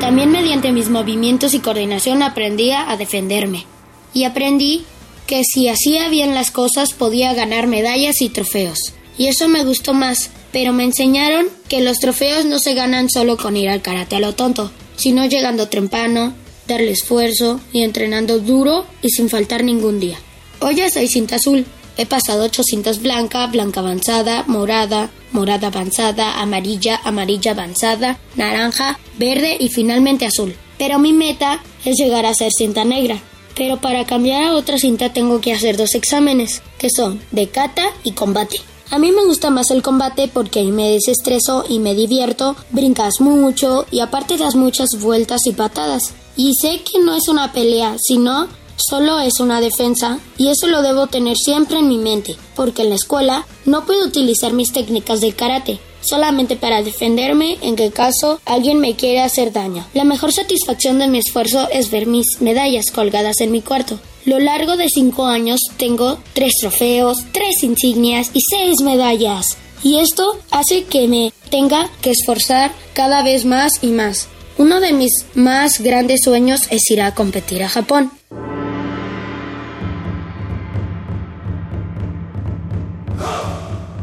[0.00, 3.66] También mediante mis movimientos y coordinación aprendía a defenderme.
[4.14, 4.84] Y aprendí
[5.26, 8.94] que si hacía bien las cosas podía ganar medallas y trofeos.
[9.20, 13.36] Y eso me gustó más, pero me enseñaron que los trofeos no se ganan solo
[13.36, 16.32] con ir al karate a lo tonto, sino llegando temprano,
[16.66, 20.16] darle esfuerzo y entrenando duro y sin faltar ningún día.
[20.60, 21.66] Hoy ya soy cinta azul.
[21.98, 29.54] He pasado ocho cintas blanca, blanca avanzada, morada, morada avanzada, amarilla, amarilla avanzada, naranja, verde
[29.60, 30.56] y finalmente azul.
[30.78, 33.20] Pero mi meta es llegar a ser cinta negra.
[33.54, 37.84] Pero para cambiar a otra cinta tengo que hacer dos exámenes, que son de kata
[38.02, 38.62] y combate.
[38.90, 43.20] A mí me gusta más el combate porque ahí me desestreso y me divierto, brincas
[43.20, 46.12] mucho y aparte das muchas vueltas y patadas.
[46.36, 50.82] Y sé que no es una pelea, sino solo es una defensa y eso lo
[50.82, 55.20] debo tener siempre en mi mente, porque en la escuela no puedo utilizar mis técnicas
[55.20, 59.86] del karate, solamente para defenderme en que caso alguien me quiere hacer daño.
[59.94, 64.00] La mejor satisfacción de mi esfuerzo es ver mis medallas colgadas en mi cuarto.
[64.26, 69.56] Lo largo de cinco años tengo tres trofeos, tres insignias y seis medallas.
[69.82, 74.28] Y esto hace que me tenga que esforzar cada vez más y más.
[74.58, 78.10] Uno de mis más grandes sueños es ir a competir a Japón.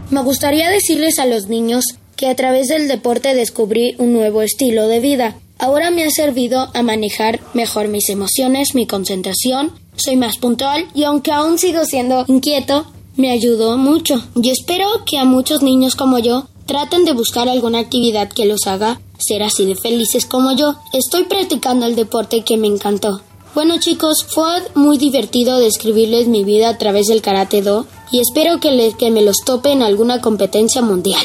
[0.09, 4.87] Me gustaría decirles a los niños que a través del deporte descubrí un nuevo estilo
[4.87, 5.35] de vida.
[5.59, 11.03] Ahora me ha servido a manejar mejor mis emociones, mi concentración, soy más puntual y
[11.03, 14.23] aunque aún sigo siendo inquieto, me ayudó mucho.
[14.35, 18.67] Y espero que a muchos niños como yo traten de buscar alguna actividad que los
[18.67, 20.75] haga ser así de felices como yo.
[20.93, 23.21] Estoy practicando el deporte que me encantó.
[23.55, 28.59] Bueno chicos, fue muy divertido describirles mi vida a través del karate do y espero
[28.59, 31.23] que, que me los tope en alguna competencia mundial.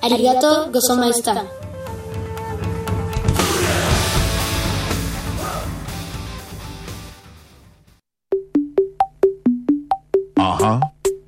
[0.00, 1.59] Arigato gozomaita.
[10.42, 10.80] Ajá,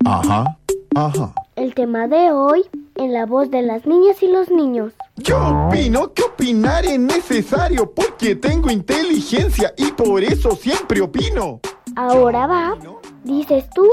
[0.05, 0.57] ajá,
[0.95, 1.33] ajá.
[1.55, 2.63] El tema de hoy
[2.95, 4.91] en la voz de las niñas y los niños.
[5.17, 11.59] Yo opino que opinar es necesario porque tengo inteligencia y por eso siempre opino.
[11.95, 12.75] Ahora va,
[13.23, 13.87] dices tú,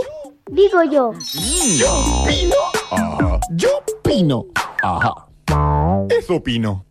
[0.50, 1.12] digo yo.
[1.76, 2.56] Yo opino.
[2.90, 3.40] Ajá.
[3.50, 4.46] Yo opino.
[4.82, 5.26] Ajá.
[6.08, 6.82] Eso opino.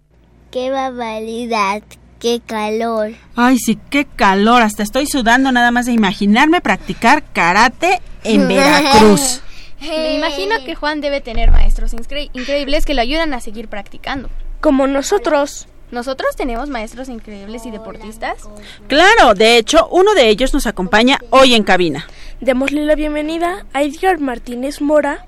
[0.51, 1.81] Qué barbaridad,
[2.19, 3.11] qué calor.
[3.35, 4.61] Ay, sí, qué calor.
[4.61, 9.41] Hasta estoy sudando nada más de imaginarme practicar karate en Veracruz.
[9.81, 14.29] Me imagino que Juan debe tener maestros incre- increíbles que lo ayudan a seguir practicando.
[14.61, 15.67] Como nosotros.
[15.91, 18.43] ¿Nosotros tenemos maestros increíbles y deportistas?
[18.87, 22.05] Claro, de hecho, uno de ellos nos acompaña hoy en cabina.
[22.41, 25.25] Démosle la bienvenida a Edgar Martínez Mora,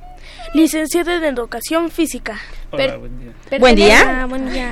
[0.54, 2.40] licenciado en Educación Física.
[2.70, 3.00] Per-
[3.60, 4.22] Buen día.
[4.22, 4.72] Ah, buen día.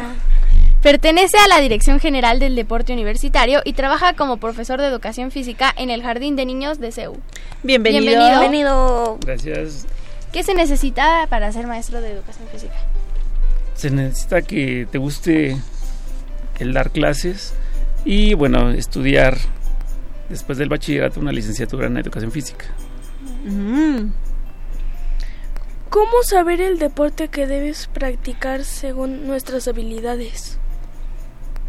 [0.82, 5.74] Pertenece a la Dirección General del Deporte Universitario y trabaja como profesor de Educación Física
[5.76, 7.18] en el Jardín de Niños de CEU.
[7.64, 8.40] Bienvenido.
[8.40, 9.18] Bienvenido.
[9.20, 9.88] Gracias.
[10.32, 12.76] ¿Qué se necesita para ser maestro de Educación Física?
[13.74, 15.58] Se necesita que te guste
[16.60, 17.54] el dar clases
[18.06, 19.38] y, bueno, estudiar
[20.30, 22.66] después del bachillerato una licenciatura en educación física.
[23.44, 24.12] Mm.
[25.90, 30.59] ¿Cómo saber el deporte que debes practicar según nuestras habilidades?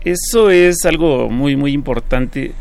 [0.05, 2.53] Eso es algo muy, muy importante.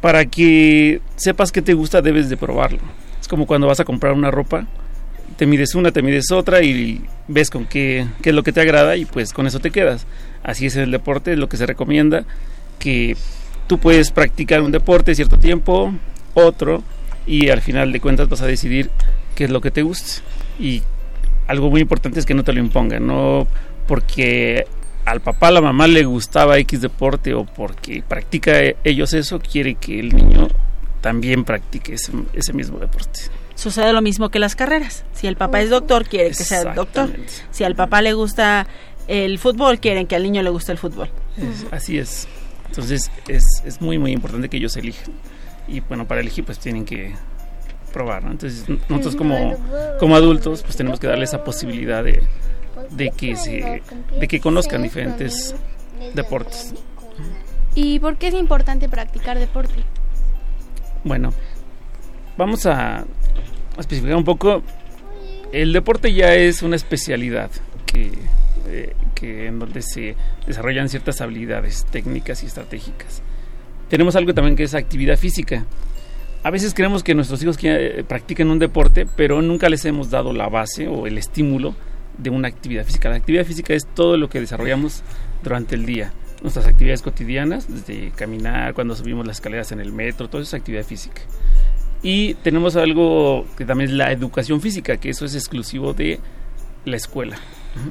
[0.00, 2.80] Para que sepas qué te gusta, debes de probarlo.
[3.20, 4.66] Es como cuando vas a comprar una ropa,
[5.36, 8.60] te mides una, te mides otra y ves con qué, qué es lo que te
[8.60, 10.06] agrada y pues con eso te quedas.
[10.42, 12.24] Así es el deporte, es lo que se recomienda,
[12.78, 13.16] que
[13.66, 15.92] tú puedes practicar un deporte cierto tiempo,
[16.34, 16.82] otro,
[17.26, 18.90] y al final de cuentas vas a decidir
[19.34, 20.22] qué es lo que te gusta.
[20.58, 20.82] Y
[21.46, 23.46] algo muy importante es que no te lo impongan, no
[23.86, 24.66] porque
[25.04, 28.52] al papá, a la mamá le gustaba X deporte o porque practica
[28.84, 30.48] ellos eso, quiere que el niño
[31.00, 33.20] también practique ese, ese mismo deporte.
[33.54, 35.04] Sucede lo mismo que las carreras.
[35.12, 37.10] Si el papá es doctor, quiere que sea doctor.
[37.50, 38.66] Si al papá le gusta
[39.06, 41.08] el fútbol, quieren que al niño le guste el fútbol.
[41.36, 42.26] Es- así es.
[42.68, 45.12] Entonces es, es muy muy importante que ellos elijan.
[45.68, 47.14] y bueno, para elegir pues tienen que
[47.92, 48.32] probar, ¿no?
[48.32, 49.56] Entonces nosotros como,
[50.00, 52.22] como adultos pues tenemos que darle esa posibilidad de,
[52.90, 53.82] de que se,
[54.18, 55.54] de que conozcan diferentes
[56.14, 56.74] deportes.
[57.74, 59.74] ¿Y por qué es importante practicar deporte?
[61.02, 61.32] Bueno,
[62.36, 63.04] vamos a,
[63.78, 64.62] especificar un poco.
[65.52, 67.50] El deporte ya es una especialidad
[67.86, 68.12] que,
[68.68, 70.16] eh, que en donde se
[70.46, 73.22] desarrollan ciertas habilidades técnicas y estratégicas.
[73.88, 75.64] Tenemos algo también que es actividad física.
[76.42, 80.32] A veces creemos que nuestros hijos eh, practican un deporte, pero nunca les hemos dado
[80.32, 81.74] la base o el estímulo
[82.18, 83.08] de una actividad física.
[83.08, 85.02] La actividad física es todo lo que desarrollamos
[85.42, 86.12] durante el día.
[86.42, 90.60] Nuestras actividades cotidianas, desde caminar, cuando subimos las escaleras en el metro, todo eso es
[90.60, 91.22] actividad física.
[92.02, 96.20] Y tenemos algo que también es la educación física, que eso es exclusivo de
[96.84, 97.38] la escuela.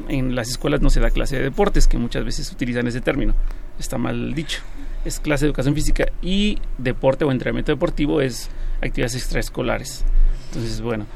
[0.08, 3.34] En las escuelas no se da clase de deportes, que muchas veces utilizan ese término.
[3.80, 4.62] Está mal dicho.
[5.04, 8.50] Es clase de educación física y deporte o entrenamiento deportivo es
[8.82, 10.06] actividades extraescolares.
[10.50, 11.08] Entonces, bueno,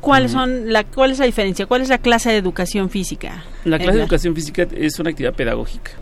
[0.00, 1.66] ¿Cuáles son la, ¿Cuál es la diferencia?
[1.66, 3.44] ¿Cuál es la clase de educación física?
[3.64, 5.92] La clase de educación física es una actividad pedagógica,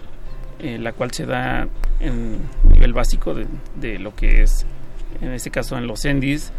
[0.59, 1.66] eh, la cual se da
[2.01, 2.38] en
[2.70, 3.47] nivel básico de,
[3.80, 4.66] de lo que es,
[5.20, 6.53] en este caso en los ENDIs,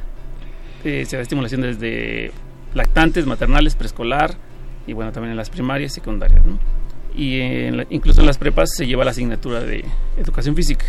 [0.84, 2.32] eh, se da estimulación desde
[2.74, 4.36] lactantes, maternales, preescolar
[4.88, 6.46] y bueno, también en las primarias y secundarias.
[6.46, 6.58] ¿no?
[7.16, 9.86] Y en la- incluso en las prepas se lleva la asignatura de
[10.18, 10.86] educación física.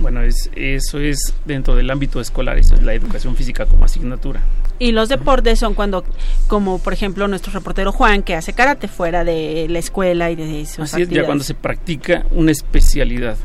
[0.00, 4.42] Bueno, es, eso es dentro del ámbito escolar, eso es la educación física como asignatura.
[4.78, 6.04] Y los deportes son cuando,
[6.46, 10.66] como por ejemplo nuestro reportero Juan, que hace karate fuera de la escuela y de
[10.66, 13.36] sus Así es, ya cuando se practica una especialidad,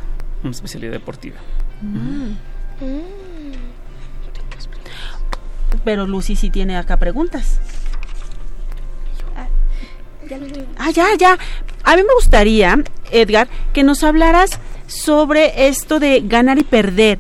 [0.44, 1.38] una especialidad deportiva.
[1.82, 2.34] Mm.
[5.84, 7.60] Pero Lucy sí tiene acá preguntas.
[10.30, 10.66] Ya lo veo.
[10.78, 11.38] Ah, ya, ya.
[11.84, 12.78] A mí me gustaría,
[13.12, 14.60] Edgar, que nos hablaras
[14.94, 17.20] sobre esto de ganar y perder.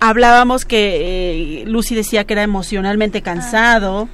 [0.00, 4.08] Hablábamos que eh, Lucy decía que era emocionalmente cansado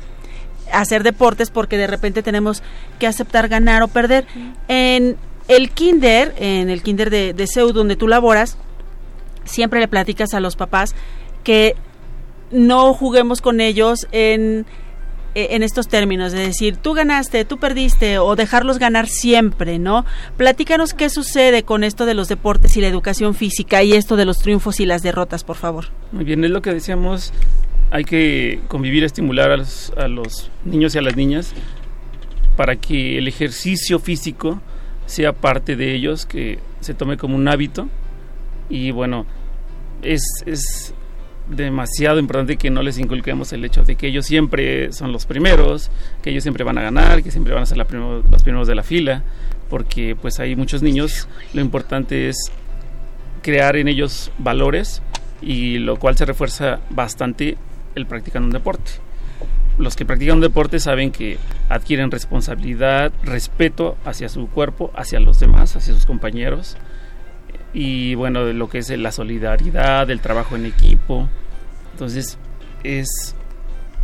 [0.72, 2.62] hacer deportes porque de repente tenemos
[2.98, 4.26] que aceptar ganar o perder.
[4.68, 5.16] En
[5.48, 8.58] el kinder, en el kinder de, de CEU donde tú laboras,
[9.44, 10.94] siempre le platicas a los papás
[11.44, 11.76] que
[12.50, 14.66] no juguemos con ellos en,
[15.36, 20.06] en estos términos, de decir, tú ganaste, tú perdiste, o dejarlos ganar siempre, ¿no?
[20.36, 24.24] Platícanos qué sucede con esto de los deportes y la educación física y esto de
[24.24, 25.86] los triunfos y las derrotas, por favor.
[26.12, 27.34] Muy bien, es lo que decíamos,
[27.90, 31.52] hay que convivir, estimular a los, a los niños y a las niñas
[32.56, 34.60] para que el ejercicio físico
[35.04, 37.88] sea parte de ellos, que se tome como un hábito
[38.68, 39.26] y bueno,
[40.02, 40.94] es, es
[41.48, 45.90] demasiado importante que no les inculquemos el hecho de que ellos siempre son los primeros,
[46.22, 48.74] que ellos siempre van a ganar, que siempre van a ser la los primeros de
[48.74, 49.22] la fila,
[49.70, 52.50] porque pues hay muchos niños, lo importante es
[53.42, 55.02] crear en ellos valores
[55.40, 57.56] y lo cual se refuerza bastante
[57.94, 58.92] el practicar un deporte.
[59.78, 61.38] Los que practican un deporte saben que
[61.68, 66.76] adquieren responsabilidad, respeto hacia su cuerpo, hacia los demás, hacia sus compañeros
[67.78, 71.28] y bueno, de lo que es la solidaridad, el trabajo en equipo.
[71.92, 72.38] Entonces
[72.82, 73.34] es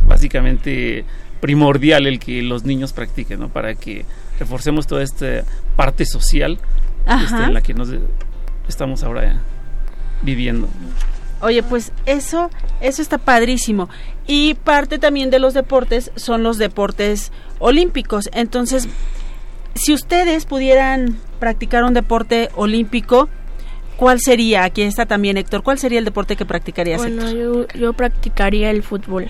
[0.07, 1.05] básicamente
[1.41, 3.49] primordial el que los niños practiquen, ¿no?
[3.49, 4.05] Para que
[4.39, 5.43] reforcemos toda esta
[5.75, 6.59] parte social
[7.07, 7.89] este, en la que nos
[8.67, 9.41] estamos ahora
[10.21, 10.67] viviendo.
[11.41, 13.89] Oye, pues eso, eso está padrísimo.
[14.27, 18.29] Y parte también de los deportes son los deportes olímpicos.
[18.33, 18.87] Entonces,
[19.73, 23.29] si ustedes pudieran practicar un deporte olímpico,
[23.97, 24.63] ¿cuál sería?
[24.63, 25.63] Aquí está también Héctor.
[25.63, 27.67] ¿Cuál sería el deporte que practicarías, Bueno, Héctor?
[27.73, 29.27] yo, yo practicaría el fútbol.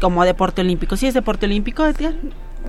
[0.00, 0.96] Como deporte olímpico.
[0.96, 2.14] ¿Sí es deporte olímpico, Edgar?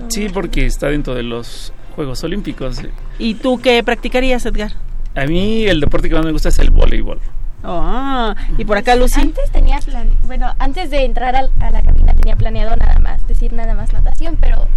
[0.08, 2.80] Sí, porque está dentro de los Juegos Olímpicos.
[3.18, 4.72] ¿Y tú qué practicarías, Edgar?
[5.14, 7.20] A mí el deporte que más me gusta es el voleibol.
[7.62, 9.20] Ah, y por acá Lucy.
[9.20, 13.54] Antes tenía plan, bueno, antes de entrar a, la cabina tenía planeado nada más, decir
[13.54, 14.68] nada más natación, pero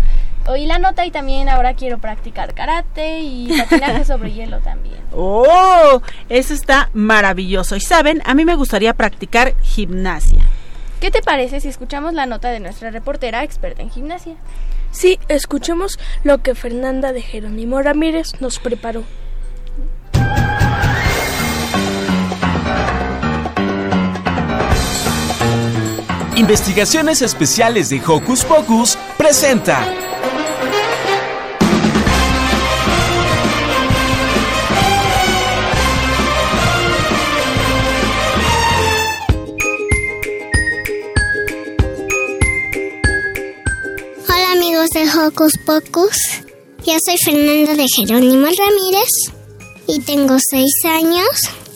[0.48, 4.98] oí la nota y también ahora quiero practicar karate y patinaje sobre hielo también.
[5.14, 7.76] Oh, eso está maravilloso.
[7.76, 10.46] Y saben, a mí me gustaría practicar gimnasia.
[11.00, 14.36] ¿Qué te parece si escuchamos la nota de nuestra reportera experta en gimnasia?
[14.92, 19.04] Sí, escuchemos lo que Fernanda de Jerónimo Ramírez nos preparó.
[26.36, 30.07] Investigaciones Especiales de Hocus Pocus presenta.
[44.88, 46.18] Amigos de Hocus Pocus,
[46.86, 49.10] yo soy Fernanda de Jerónimo Ramírez
[49.88, 51.28] y tengo seis años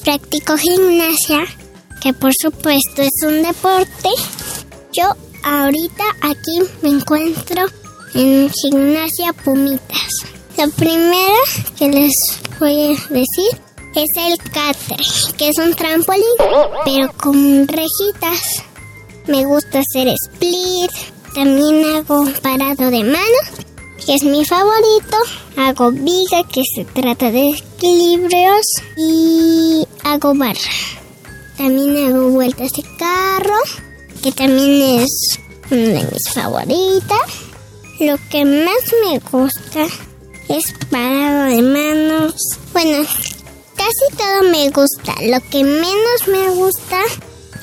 [0.04, 1.46] practico gimnasia,
[2.02, 4.10] que por supuesto es un deporte.
[4.94, 7.66] Yo ahorita aquí me encuentro
[8.14, 10.10] en gimnasia Pumitas.
[10.58, 11.34] Lo primero
[11.78, 12.14] que les
[12.60, 13.62] voy a decir
[13.96, 15.04] es el catre,
[15.38, 16.24] que es un trampolín,
[16.86, 18.64] pero con rejitas.
[19.28, 20.92] Me gusta hacer split,
[21.34, 23.40] también hago parado de mano,
[24.06, 25.18] que es mi favorito.
[25.58, 28.66] Hago viga, que se trata de equilibrios,
[28.98, 30.60] y hago barra.
[31.58, 33.60] También hago vueltas de carro,
[34.22, 37.20] que también es una de mis favoritas.
[38.00, 39.86] Lo que más me gusta
[40.50, 42.34] es parado de manos.
[42.74, 43.06] Bueno,
[43.76, 45.14] casi todo me gusta.
[45.22, 47.00] Lo que menos me gusta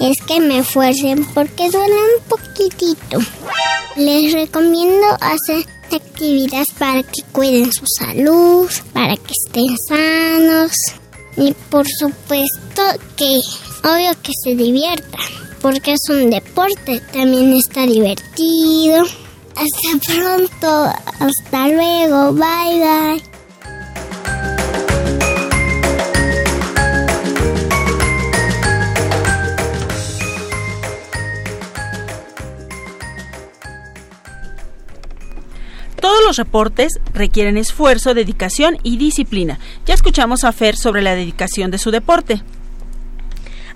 [0.00, 3.18] es que me fuercen porque duele un poquitito.
[3.96, 10.72] Les recomiendo hacer actividades para que cuiden su salud, para que estén sanos
[11.36, 12.82] y por supuesto
[13.16, 13.38] que
[13.84, 19.04] obvio que se diviertan porque es un deporte, también está divertido.
[19.56, 23.37] Hasta pronto, hasta luego, bye bye.
[36.28, 39.58] Los reportes requieren esfuerzo, dedicación y disciplina.
[39.86, 42.42] Ya escuchamos a Fer sobre la dedicación de su deporte.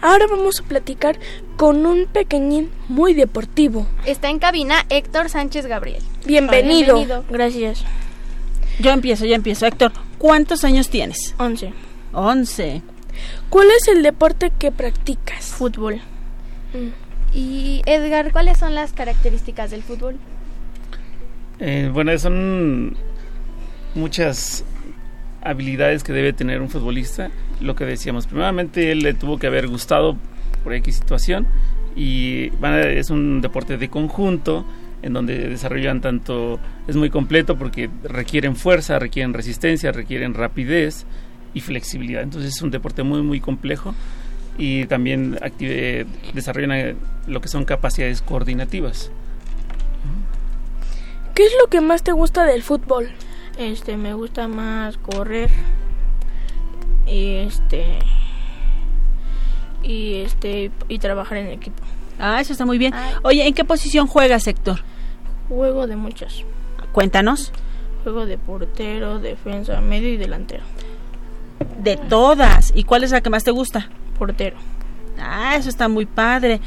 [0.03, 1.19] Ahora vamos a platicar
[1.57, 3.87] con un pequeñín muy deportivo.
[4.05, 6.03] Está en cabina Héctor Sánchez Gabriel.
[6.27, 6.97] Bienvenido.
[6.97, 7.25] Bienvenido.
[7.31, 7.85] Gracias.
[8.81, 9.65] Yo empiezo, yo empiezo.
[9.65, 11.35] Héctor, ¿cuántos años tienes?
[11.39, 11.73] Once.
[12.13, 12.83] Once.
[13.49, 15.47] ¿Cuál es el deporte que practicas?
[15.47, 16.03] Fútbol.
[17.33, 20.19] Y Edgar, ¿cuáles son las características del fútbol?
[21.65, 22.97] Eh, bueno, son
[23.95, 24.65] muchas
[25.43, 27.31] habilidades que debe tener un futbolista.
[27.61, 30.17] Lo que decíamos, primeramente él le tuvo que haber gustado
[30.65, 31.47] por X situación
[31.95, 34.67] y a- es un deporte de conjunto
[35.03, 36.59] en donde desarrollan tanto,
[36.89, 41.07] es muy completo porque requieren fuerza, requieren resistencia, requieren rapidez
[41.55, 42.23] y flexibilidad.
[42.23, 43.95] Entonces es un deporte muy, muy complejo
[44.59, 46.95] y también active- desarrollan eh,
[47.29, 49.13] lo que son capacidades coordinativas.
[51.35, 53.11] ¿Qué es lo que más te gusta del fútbol?
[53.59, 55.51] Este, me gusta más correr.
[57.07, 57.99] Y este.
[59.83, 60.71] Y este.
[60.89, 61.83] Y trabajar en equipo.
[62.19, 62.93] Ah, eso está muy bien.
[63.23, 64.81] Oye, ¿en qué posición juegas, Héctor?
[65.49, 66.45] Juego de muchas.
[66.93, 67.53] Cuéntanos.
[68.03, 70.65] Juego de portero, defensa, medio y delantero.
[71.79, 72.73] De todas.
[72.75, 73.89] ¿Y cuál es la que más te gusta?
[74.19, 74.57] Portero.
[75.19, 76.61] Ah, eso está muy padre.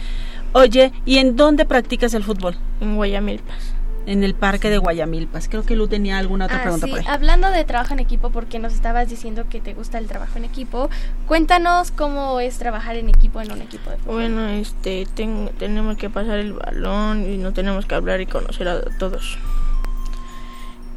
[0.54, 2.58] Oye, ¿y en dónde practicas el fútbol?
[2.82, 3.75] En Guayamilpas.
[4.08, 5.48] En el parque de Guayamilpas.
[5.50, 6.92] Creo que Lu tenía alguna otra Ah, pregunta sí.
[6.92, 7.06] por ahí.
[7.10, 10.46] Hablando de trabajo en equipo, porque nos estabas diciendo que te gusta el trabajo en
[10.46, 10.90] equipo,
[11.28, 14.14] cuéntanos cómo es trabajar en equipo en un equipo de fútbol.
[14.16, 15.08] Bueno, este.
[15.16, 19.38] ten- tenemos que pasar el balón y no tenemos que hablar y conocer a todos.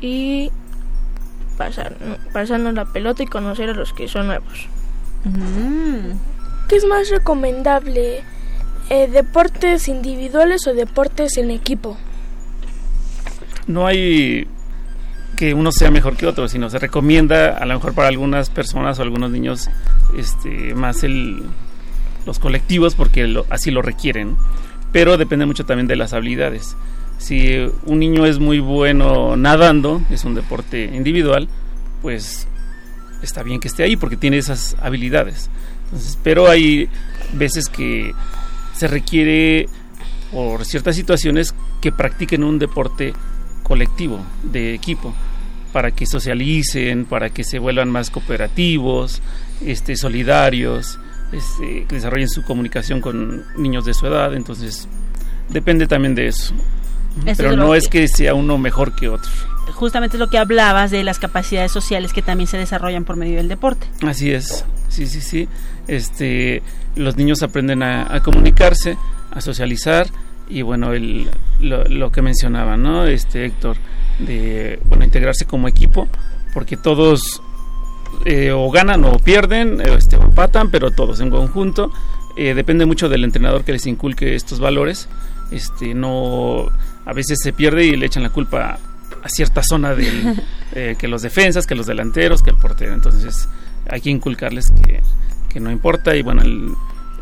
[0.00, 0.50] Y.
[1.56, 1.96] Pasar,
[2.32, 4.68] pasarnos la pelota y conocer a los que son nuevos.
[6.68, 8.22] ¿Qué es más recomendable?
[8.90, 11.96] Eh, ¿Deportes individuales o deportes en equipo?
[13.68, 14.46] No hay
[15.36, 18.98] que uno sea mejor que otro, sino se recomienda a lo mejor para algunas personas
[18.98, 19.70] o algunos niños
[20.16, 21.44] este, más el,
[22.26, 24.36] los colectivos porque lo- así lo requieren,
[24.90, 26.76] pero depende mucho también de las habilidades.
[27.18, 27.54] Si
[27.84, 31.48] un niño es muy bueno nadando, es un deporte individual,
[32.02, 32.48] pues
[33.22, 35.50] está bien que esté ahí porque tiene esas habilidades.
[35.84, 36.88] Entonces, pero hay
[37.34, 38.12] veces que
[38.74, 39.66] se requiere
[40.32, 43.14] por ciertas situaciones que practiquen un deporte
[43.68, 45.14] colectivo, de equipo,
[45.72, 49.20] para que socialicen, para que se vuelvan más cooperativos,
[49.64, 50.98] este, solidarios,
[51.32, 54.88] este, que desarrollen su comunicación con niños de su edad, entonces
[55.50, 56.54] depende también de eso.
[57.26, 59.30] Eso Pero es no que- es que sea uno mejor que otro.
[59.74, 63.36] Justamente es lo que hablabas de las capacidades sociales que también se desarrollan por medio
[63.36, 63.86] del deporte.
[64.06, 65.48] Así es, sí, sí, sí.
[65.86, 66.62] Este,
[66.96, 68.96] los niños aprenden a, a comunicarse,
[69.30, 70.06] a socializar
[70.48, 71.28] y bueno, el,
[71.60, 73.04] lo, lo que mencionaba, ¿no?
[73.06, 73.76] Este Héctor,
[74.18, 76.08] de bueno, integrarse como equipo,
[76.54, 77.42] porque todos
[78.24, 81.92] eh, o ganan o pierden, este, o empatan, pero todos en conjunto.
[82.36, 85.08] Eh, depende mucho del entrenador que les inculque estos valores.
[85.50, 86.66] Este, no,
[87.04, 88.78] a veces se pierde y le echan la culpa
[89.22, 90.40] a cierta zona del,
[90.72, 92.94] eh, que los defensas, que los delanteros, que el portero.
[92.94, 93.48] Entonces
[93.90, 95.00] hay que inculcarles que,
[95.48, 96.72] que no importa y bueno, el,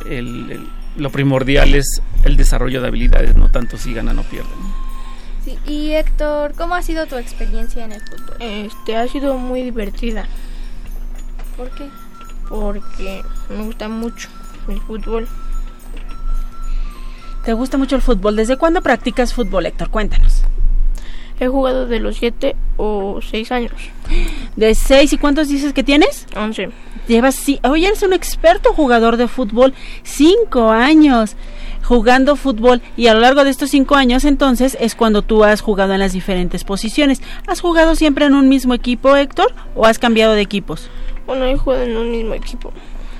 [0.09, 4.53] el- el- lo primordial es el desarrollo de habilidades, no tanto si ganan o pierden.
[5.45, 8.37] Sí, Y Héctor, ¿cómo ha sido tu experiencia en el fútbol?
[8.41, 10.27] Este ha sido muy divertida.
[11.57, 11.89] ¿Por qué?
[12.49, 14.29] porque me gusta mucho
[14.69, 15.29] el fútbol.
[17.45, 18.37] ¿Te gusta mucho el fútbol?
[18.37, 19.91] ¿Desde cuándo practicas fútbol, Héctor?
[19.91, 20.43] Cuéntanos.
[21.39, 23.73] He jugado de los 7 o 6 años.
[24.57, 26.27] ¿De 6 y cuántos dices que tienes?
[26.35, 26.71] 11.
[27.09, 31.37] Llevas, sí, oye, eres un experto jugador de fútbol, cinco años
[31.87, 35.61] jugando fútbol y a lo largo de estos cinco años entonces es cuando tú has
[35.61, 37.23] jugado en las diferentes posiciones.
[37.47, 40.91] ¿Has jugado siempre en un mismo equipo, Héctor, o has cambiado de equipos?
[41.27, 42.73] Bueno, he jugado en un mismo equipo.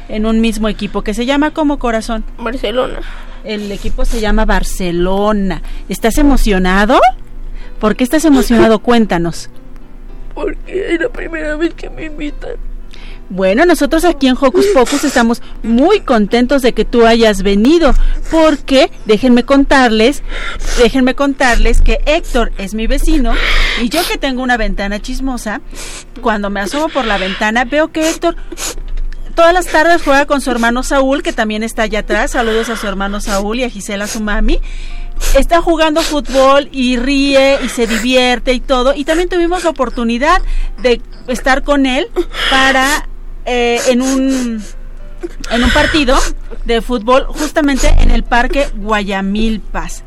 [0.09, 2.25] En un mismo equipo que se llama como corazón.
[2.39, 3.01] Barcelona.
[3.45, 5.63] El equipo se llama Barcelona.
[5.89, 6.99] ¿Estás emocionado?
[7.81, 8.79] ¿Por qué estás emocionado?
[8.81, 9.51] Cuéntanos.
[10.35, 12.57] Porque es la primera vez que me invitan.
[13.29, 17.93] Bueno, nosotros aquí en Hocus Pocus estamos muy contentos de que tú hayas venido,
[18.31, 20.23] porque déjenme contarles,
[20.79, 23.35] déjenme contarles que Héctor es mi vecino
[23.83, 25.61] y yo que tengo una ventana chismosa,
[26.21, 28.37] cuando me asomo por la ventana veo que Héctor
[29.35, 32.31] todas las tardes juega con su hermano Saúl, que también está allá atrás.
[32.33, 34.61] Saludos a su hermano Saúl y a Gisela, su mami.
[35.35, 38.95] Está jugando fútbol y ríe y se divierte y todo.
[38.95, 40.41] Y también tuvimos la oportunidad
[40.79, 42.09] de estar con él
[42.51, 43.09] para
[43.45, 44.63] eh, en un
[45.51, 46.19] en un partido
[46.65, 50.05] de fútbol justamente en el parque Guayamilpas.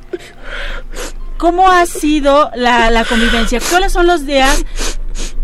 [1.37, 3.59] ¿Cómo ha sido la, la convivencia?
[3.69, 4.65] ¿Cuáles son los días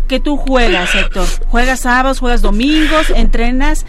[0.08, 1.26] que tú juegas, Héctor?
[1.48, 3.86] ¿Juegas sábados, juegas domingos, entrenas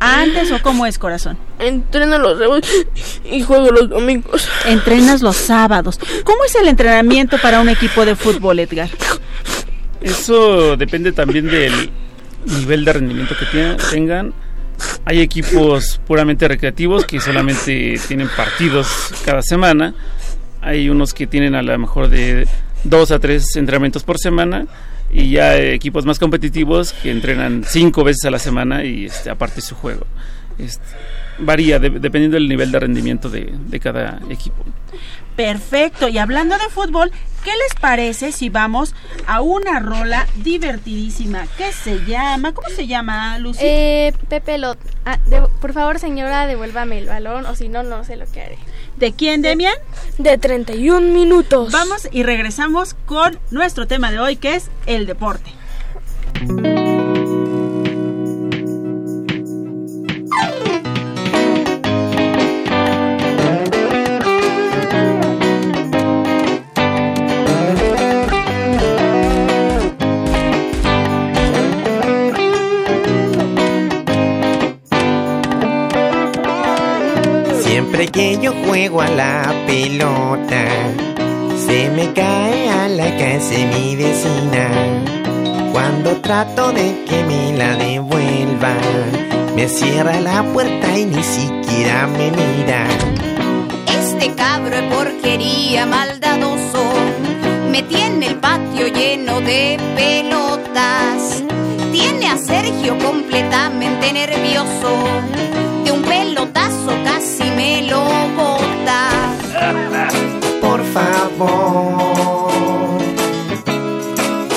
[0.00, 1.36] antes o cómo es, corazón?
[1.58, 2.68] Entreno los sábados
[3.24, 4.48] y juego los domingos.
[4.66, 5.98] Entrenas los sábados.
[6.24, 8.88] ¿Cómo es el entrenamiento para un equipo de fútbol, Edgar?
[10.00, 11.90] Eso depende también del
[12.46, 14.32] nivel de rendimiento que tiene- tengan.
[15.04, 18.86] Hay equipos puramente recreativos que solamente tienen partidos
[19.24, 19.94] cada semana.
[20.60, 22.46] Hay unos que tienen a lo mejor de
[22.84, 24.66] dos a tres entrenamientos por semana.
[25.10, 29.60] Y ya equipos más competitivos que entrenan cinco veces a la semana y este, aparte
[29.62, 30.06] su juego.
[30.58, 30.84] Este,
[31.38, 34.64] varía de- dependiendo del nivel de rendimiento de, de cada equipo.
[35.38, 36.08] Perfecto.
[36.08, 37.12] Y hablando de fútbol,
[37.44, 38.92] ¿qué les parece si vamos
[39.28, 43.60] a una rola divertidísima que se llama, ¿cómo se llama, Lucy?
[43.62, 48.02] Eh, Pepe Lot, ah, de- por favor señora, devuélvame el balón o si no, no
[48.02, 48.58] sé lo que haré.
[48.96, 49.76] ¿De quién, Demian?
[50.18, 51.70] De 31 minutos.
[51.70, 55.52] Vamos y regresamos con nuestro tema de hoy que es el deporte.
[78.78, 80.64] Juego a la pelota,
[81.66, 84.70] se me cae a la casa de mi vecina.
[85.72, 88.74] Cuando trato de que me la devuelva,
[89.56, 92.86] me cierra la puerta y ni siquiera me mira.
[93.98, 96.84] Este cabro es porquería maldadoso.
[97.72, 101.42] Me tiene el patio lleno de pelotas.
[101.90, 104.90] Tiene a Sergio completamente nervioso.
[105.84, 106.92] De un pelotazo
[110.92, 112.48] favor,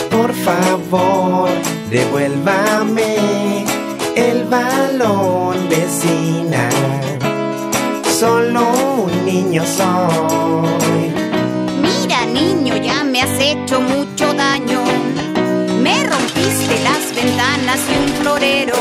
[0.10, 1.50] por favor,
[1.90, 3.66] devuélvame
[4.16, 6.70] el balón, vecina.
[8.20, 8.62] Solo
[9.06, 11.12] un niño soy.
[11.82, 14.82] Mira, niño, ya me has hecho mucho daño.
[15.82, 18.76] Me rompiste las ventanas y un florero.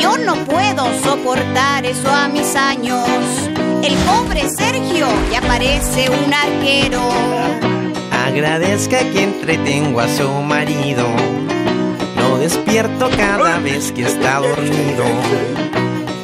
[0.00, 3.08] Yo no puedo soportar eso a mis años.
[3.82, 7.00] El pobre Sergio ya parece un arquero.
[8.10, 11.06] Agradezca que entretengo a su marido.
[12.16, 15.04] Lo despierto cada vez que está dormido.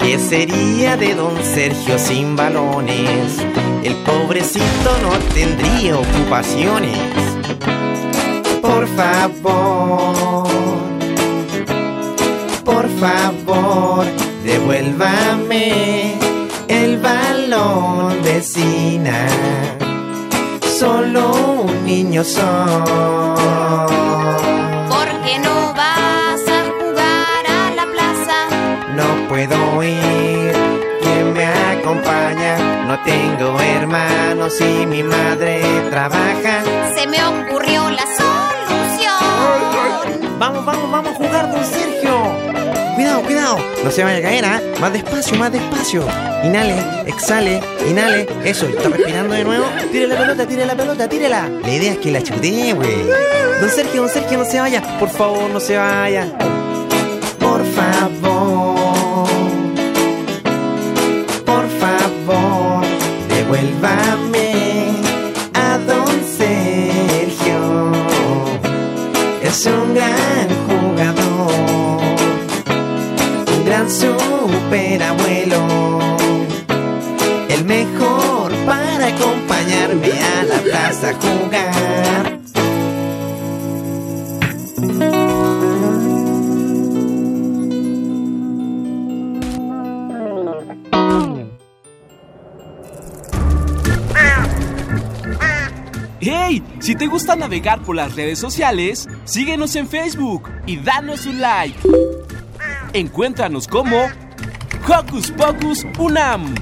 [0.01, 3.39] ¿Qué sería de don Sergio sin balones?
[3.83, 6.99] El pobrecito no tendría ocupaciones.
[8.61, 10.49] Por favor,
[12.65, 14.07] por favor,
[14.45, 16.34] devuélvame
[17.05, 19.19] balón, vecina.
[20.79, 21.23] Solo
[21.67, 22.43] un niño soy.
[24.95, 28.39] ¿Por qué no vas a jugar a la plaza?
[28.99, 30.53] No puedo ir,
[31.03, 32.53] ¿quién me acompaña?
[32.89, 36.55] No tengo hermanos y mi madre trabaja.
[36.97, 39.25] Se me ocurrió la solución.
[40.39, 41.14] Vamos, vamos, vamos
[43.85, 44.45] no se vaya a caer.
[44.47, 44.63] ¿ah?
[44.81, 46.03] Más despacio, más despacio.
[46.43, 46.75] Inhale,
[47.07, 48.27] exhale, inhale.
[48.43, 49.67] Eso, está respirando de nuevo.
[49.93, 51.51] Tire la pelota, tire la pelota, tírela.
[51.63, 53.05] La idea es que la chutee, güey.
[53.61, 54.83] Don Sergio, don Sergio, no se vaya.
[54.99, 56.27] Por favor, no se vaya.
[57.39, 59.29] Por favor.
[61.45, 62.85] Por favor.
[63.29, 64.34] Devuélvame.
[73.91, 75.67] Superabuelo.
[77.49, 82.35] El mejor para acompañarme a la plaza a jugar.
[96.21, 96.63] ¡Hey!
[96.79, 101.79] Si te gusta navegar por las redes sociales, síguenos en Facebook y danos un like.
[102.95, 104.07] Encuéntranos como
[104.87, 106.55] Hocus Pocus Unam.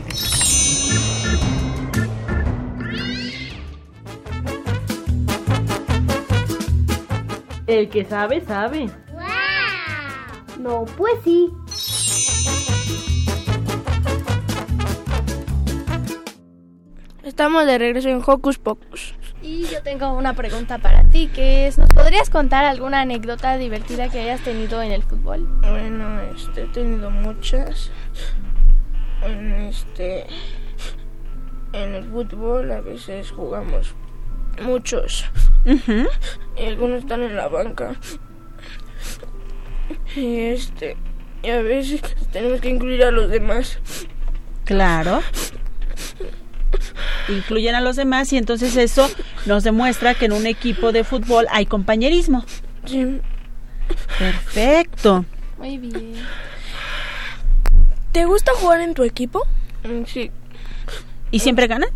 [7.67, 8.91] El que sabe, sabe.
[10.59, 11.53] No, pues sí.
[17.43, 19.15] Estamos de regreso en Hocus Pocus.
[19.43, 24.09] Y yo tengo una pregunta para ti, que es, ¿nos podrías contar alguna anécdota divertida
[24.09, 25.49] que hayas tenido en el fútbol?
[25.61, 27.91] Bueno, este, he tenido muchas.
[29.23, 30.29] En este.
[31.73, 33.97] En el fútbol a veces jugamos
[34.63, 35.25] muchos.
[35.65, 37.97] Y algunos están en la banca.
[40.15, 40.97] Y este.
[41.43, 43.81] Y a veces tenemos que incluir a los demás.
[44.65, 45.23] Claro.
[47.29, 49.09] Incluyen a los demás y entonces eso
[49.47, 52.45] nos demuestra que en un equipo de fútbol hay compañerismo.
[52.85, 53.21] Sí.
[54.19, 55.25] Perfecto.
[55.59, 56.15] Muy bien.
[58.13, 59.47] ¿Te gusta jugar en tu equipo?
[60.07, 60.31] Sí.
[61.31, 61.89] ¿Y siempre ganan?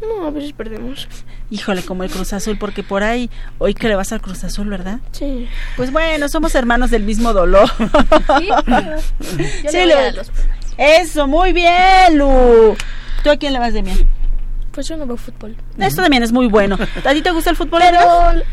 [0.00, 1.08] No, a veces perdemos.
[1.50, 4.68] Híjole, como el Cruz Azul, porque por ahí, hoy que le vas al Cruz Azul,
[4.68, 4.98] ¿verdad?
[5.12, 5.48] Sí.
[5.76, 7.68] Pues bueno, somos hermanos del mismo dolor.
[8.38, 8.48] Sí,
[9.64, 10.30] yo Sí, le voy le- a los
[10.76, 12.76] Eso, muy bien, Lu.
[13.24, 14.08] ¿Tú a quién le vas de bien?
[14.76, 15.56] Pues yo no veo fútbol.
[15.78, 16.76] Esto también es muy bueno.
[17.02, 17.80] ¿A ti te gusta el fútbol?
[17.80, 17.98] Pero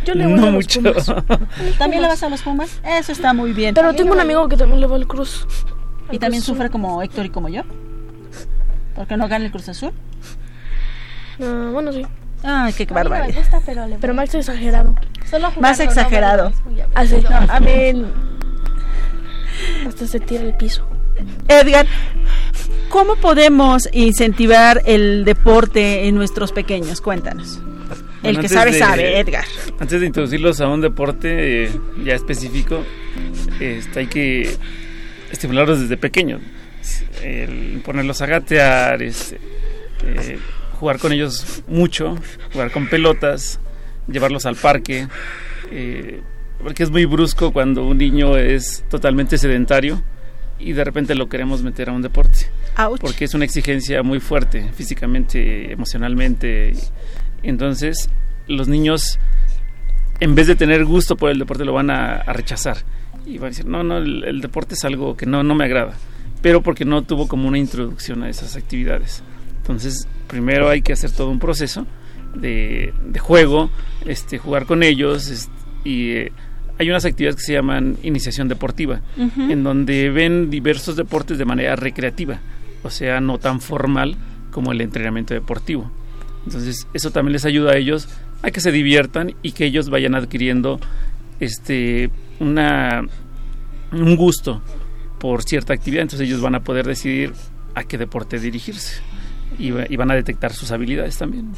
[0.05, 0.81] yo le voy No a los mucho.
[0.81, 1.05] Pumas.
[1.77, 2.79] ¿También le vas a los Pumas?
[2.81, 3.75] Eso está muy bien.
[3.75, 5.45] Pero tengo un amigo que también le va al Cruz.
[6.11, 7.63] ¿Y también sufre como Héctor y como yo?
[8.95, 9.91] ¿Porque no gana el Cruz Azul?
[11.41, 12.07] Ah, bueno, sí.
[12.41, 13.27] Ay, qué no barbaridad.
[13.27, 14.95] me gusta, pero le Pero más exagerado.
[15.29, 16.53] Solo Más jugarlo, no exagerado.
[16.95, 17.15] Así.
[17.15, 17.53] aburrido.
[17.53, 18.05] A mí.
[19.87, 20.87] Hasta se tira el piso.
[21.49, 21.85] Edgar,
[22.93, 27.01] ¿cómo podemos incentivar el deporte en nuestros pequeños?
[27.01, 27.59] Cuéntanos.
[28.21, 29.45] El que sabe, de- sabe, Edgar.
[29.79, 31.71] Antes de introducirlos a un deporte eh,
[32.05, 32.83] ya específico,
[33.59, 34.55] este, hay que
[35.31, 36.39] estimularlos desde pequeños.
[37.23, 39.39] El ponerlos a gatear, este,
[40.05, 40.37] eh,
[40.79, 42.15] jugar con ellos mucho,
[42.53, 43.59] jugar con pelotas,
[44.07, 45.07] llevarlos al parque.
[45.71, 46.21] eh,
[46.61, 50.01] porque es muy brusco cuando un niño es totalmente sedentario
[50.63, 52.47] y de repente lo queremos meter a un deporte.
[52.77, 52.99] Ouch.
[53.01, 56.73] Porque es una exigencia muy fuerte, físicamente, emocionalmente.
[57.43, 58.09] Entonces,
[58.47, 59.19] los niños,
[60.19, 62.77] en vez de tener gusto por el deporte, lo van a, a rechazar.
[63.25, 65.65] Y van a decir, no, no, el, el deporte es algo que no, no me
[65.65, 65.93] agrada.
[66.41, 69.23] Pero porque no tuvo como una introducción a esas actividades.
[69.57, 71.85] Entonces, primero hay que hacer todo un proceso
[72.35, 73.69] de, de juego,
[74.05, 75.29] este, jugar con ellos.
[75.29, 75.49] est-
[75.85, 76.31] y eh,
[76.77, 81.75] hay unas actividades que se llaman iniciación deportiva, en donde ven diversos deportes de manera
[81.75, 82.39] recreativa,
[82.83, 84.15] o sea, no tan formal
[84.51, 85.91] como el entrenamiento deportivo.
[86.45, 88.09] Entonces, eso también les ayuda a ellos
[88.41, 90.79] a que se diviertan y que ellos vayan adquiriendo
[91.39, 92.09] este
[92.39, 93.03] una
[93.91, 94.61] un gusto
[95.19, 97.33] por cierta actividad, entonces ellos van a poder decidir
[97.75, 99.01] a qué deporte dirigirse
[99.57, 101.53] y, y van a detectar sus habilidades también.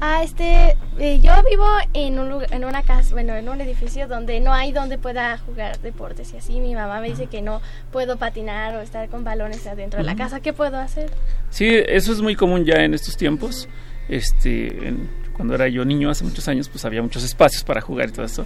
[0.00, 1.64] Ah, este, eh, yo vivo
[1.94, 5.38] en un lugar, en una casa, bueno, en un edificio donde no hay donde pueda
[5.38, 6.60] jugar deportes y así.
[6.60, 10.14] Mi mamá me dice que no puedo patinar o estar con balones adentro de la
[10.16, 10.40] casa.
[10.40, 11.10] ¿Qué puedo hacer?
[11.48, 13.68] Sí, eso es muy común ya en estos tiempos.
[14.08, 18.10] Este, en- cuando era yo niño hace muchos años, pues había muchos espacios para jugar
[18.10, 18.44] y todo esto.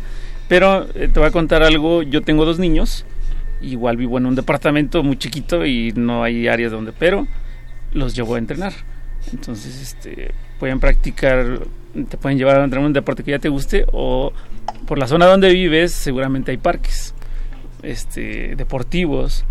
[0.49, 2.03] Pero eh, te voy a contar algo.
[2.03, 3.05] Yo tengo dos niños.
[3.61, 7.27] Igual vivo en un departamento muy chiquito y no hay áreas donde, pero
[7.93, 8.73] los llevo a entrenar.
[9.33, 11.61] Entonces, este, pueden practicar,
[12.09, 14.33] te pueden llevar a entrenar un deporte que ya te guste o
[14.87, 17.15] por la zona donde vives seguramente hay parques,
[17.83, 19.45] este, deportivos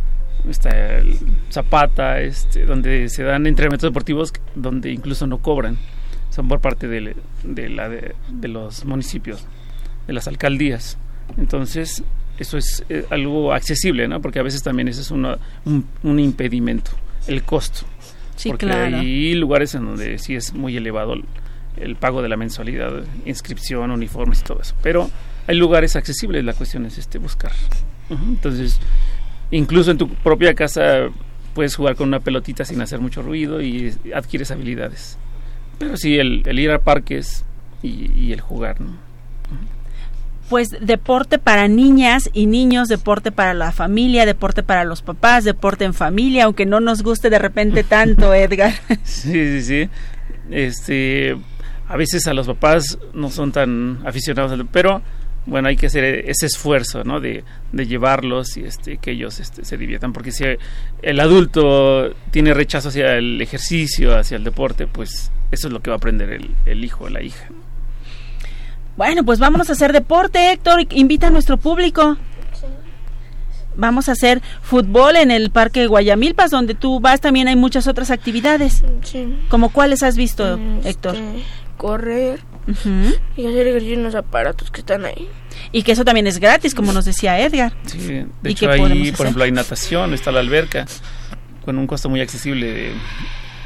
[0.50, 1.02] está
[1.52, 5.78] Zapata, este, donde se dan entrenamientos deportivos donde incluso no cobran,
[6.30, 7.16] son por parte de,
[8.44, 9.46] los municipios,
[10.06, 10.98] de las alcaldías.
[11.38, 12.04] Entonces,
[12.40, 14.22] eso es eh, algo accesible, ¿no?
[14.22, 16.92] Porque a veces también ese es un impedimento,
[17.28, 17.86] el costo.
[18.38, 18.98] Sí, Porque claro.
[18.98, 21.26] hay lugares en donde sí es muy elevado el,
[21.76, 24.74] el pago de la mensualidad, inscripción, uniformes y todo eso.
[24.82, 25.10] Pero
[25.48, 27.52] hay lugares accesibles, la cuestión es este buscar.
[28.10, 28.80] Entonces,
[29.52, 31.10] incluso en tu propia casa
[31.54, 35.18] puedes jugar con una pelotita sin hacer mucho ruido y adquieres habilidades.
[35.80, 37.44] Pero sí, el, el ir a parques
[37.84, 39.07] y, y el jugar, ¿no?
[40.50, 45.84] Pues deporte para niñas y niños, deporte para la familia, deporte para los papás, deporte
[45.84, 48.74] en familia, aunque no nos guste de repente tanto, Edgar.
[49.04, 49.90] Sí, sí, sí.
[50.50, 51.38] Este,
[51.88, 55.02] a veces a los papás no son tan aficionados, al- pero
[55.46, 57.20] bueno, hay que hacer ese esfuerzo, ¿no?
[57.20, 60.44] De, de llevarlos y este, que ellos este, se diviertan, porque si
[61.02, 65.90] el adulto tiene rechazo hacia el ejercicio, hacia el deporte, pues eso es lo que
[65.90, 67.48] va a aprender el, el hijo o la hija.
[68.98, 70.88] Bueno, pues vámonos a hacer deporte, Héctor.
[70.92, 72.18] Invita a nuestro público.
[73.76, 77.22] Vamos a hacer fútbol en el Parque Guayamilpas, donde tú vas.
[77.22, 78.84] También hay muchas otras actividades.
[79.04, 79.38] Sí.
[79.50, 81.16] ¿Como cuáles has visto, Este, Héctor?
[81.78, 83.14] Correr Ujú.
[83.36, 85.30] y hacer ejercicio en los aparatos que están ahí.
[85.72, 87.72] Y que eso también es gratis, como nos decía Edgar.
[87.86, 89.14] Sí, de ¿Y hecho ahí, por hacer?
[89.26, 90.88] ejemplo, hay natación, está la alberca,
[91.64, 92.94] con un costo muy accesible de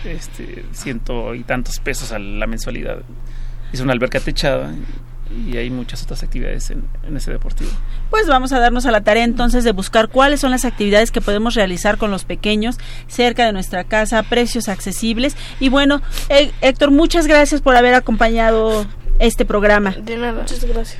[0.04, 2.98] este, ciento y tantos pesos a la mensualidad.
[3.72, 4.74] Es una alberca techada
[5.48, 7.72] y hay muchas otras actividades en, en ese deportivo.
[8.10, 11.22] Pues vamos a darnos a la tarea entonces de buscar cuáles son las actividades que
[11.22, 12.78] podemos realizar con los pequeños
[13.08, 15.36] cerca de nuestra casa, precios accesibles.
[15.60, 18.86] Y bueno, Hé- Héctor, muchas gracias por haber acompañado
[19.22, 19.92] este programa.
[19.92, 20.42] De nada.
[20.42, 21.00] Muchas gracias.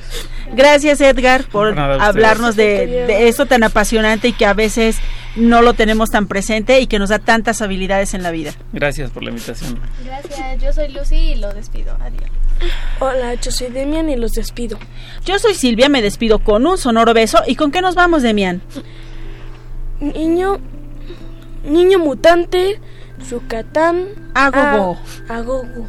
[0.54, 4.98] Gracias Edgar por nada, hablarnos de, de esto tan apasionante y que a veces
[5.36, 8.52] no lo tenemos tan presente y que nos da tantas habilidades en la vida.
[8.72, 9.78] Gracias por la invitación.
[10.04, 11.96] Gracias, yo soy Lucy y lo despido.
[12.00, 12.30] Adiós.
[13.00, 14.78] Hola, yo soy Demian y los despido.
[15.24, 17.42] Yo soy Silvia, me despido con un sonoro beso.
[17.46, 18.62] ¿Y con qué nos vamos, Demian?
[20.00, 20.58] Niño,
[21.64, 22.78] niño mutante,
[23.28, 24.98] Zucatán, Agogo.
[25.28, 25.86] a- Agogo.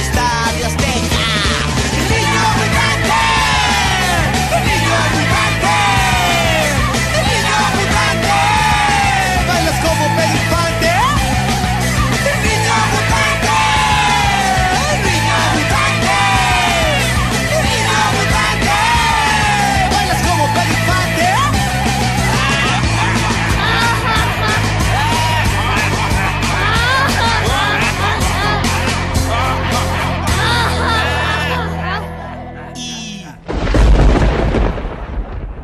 [0.00, 0.59] Del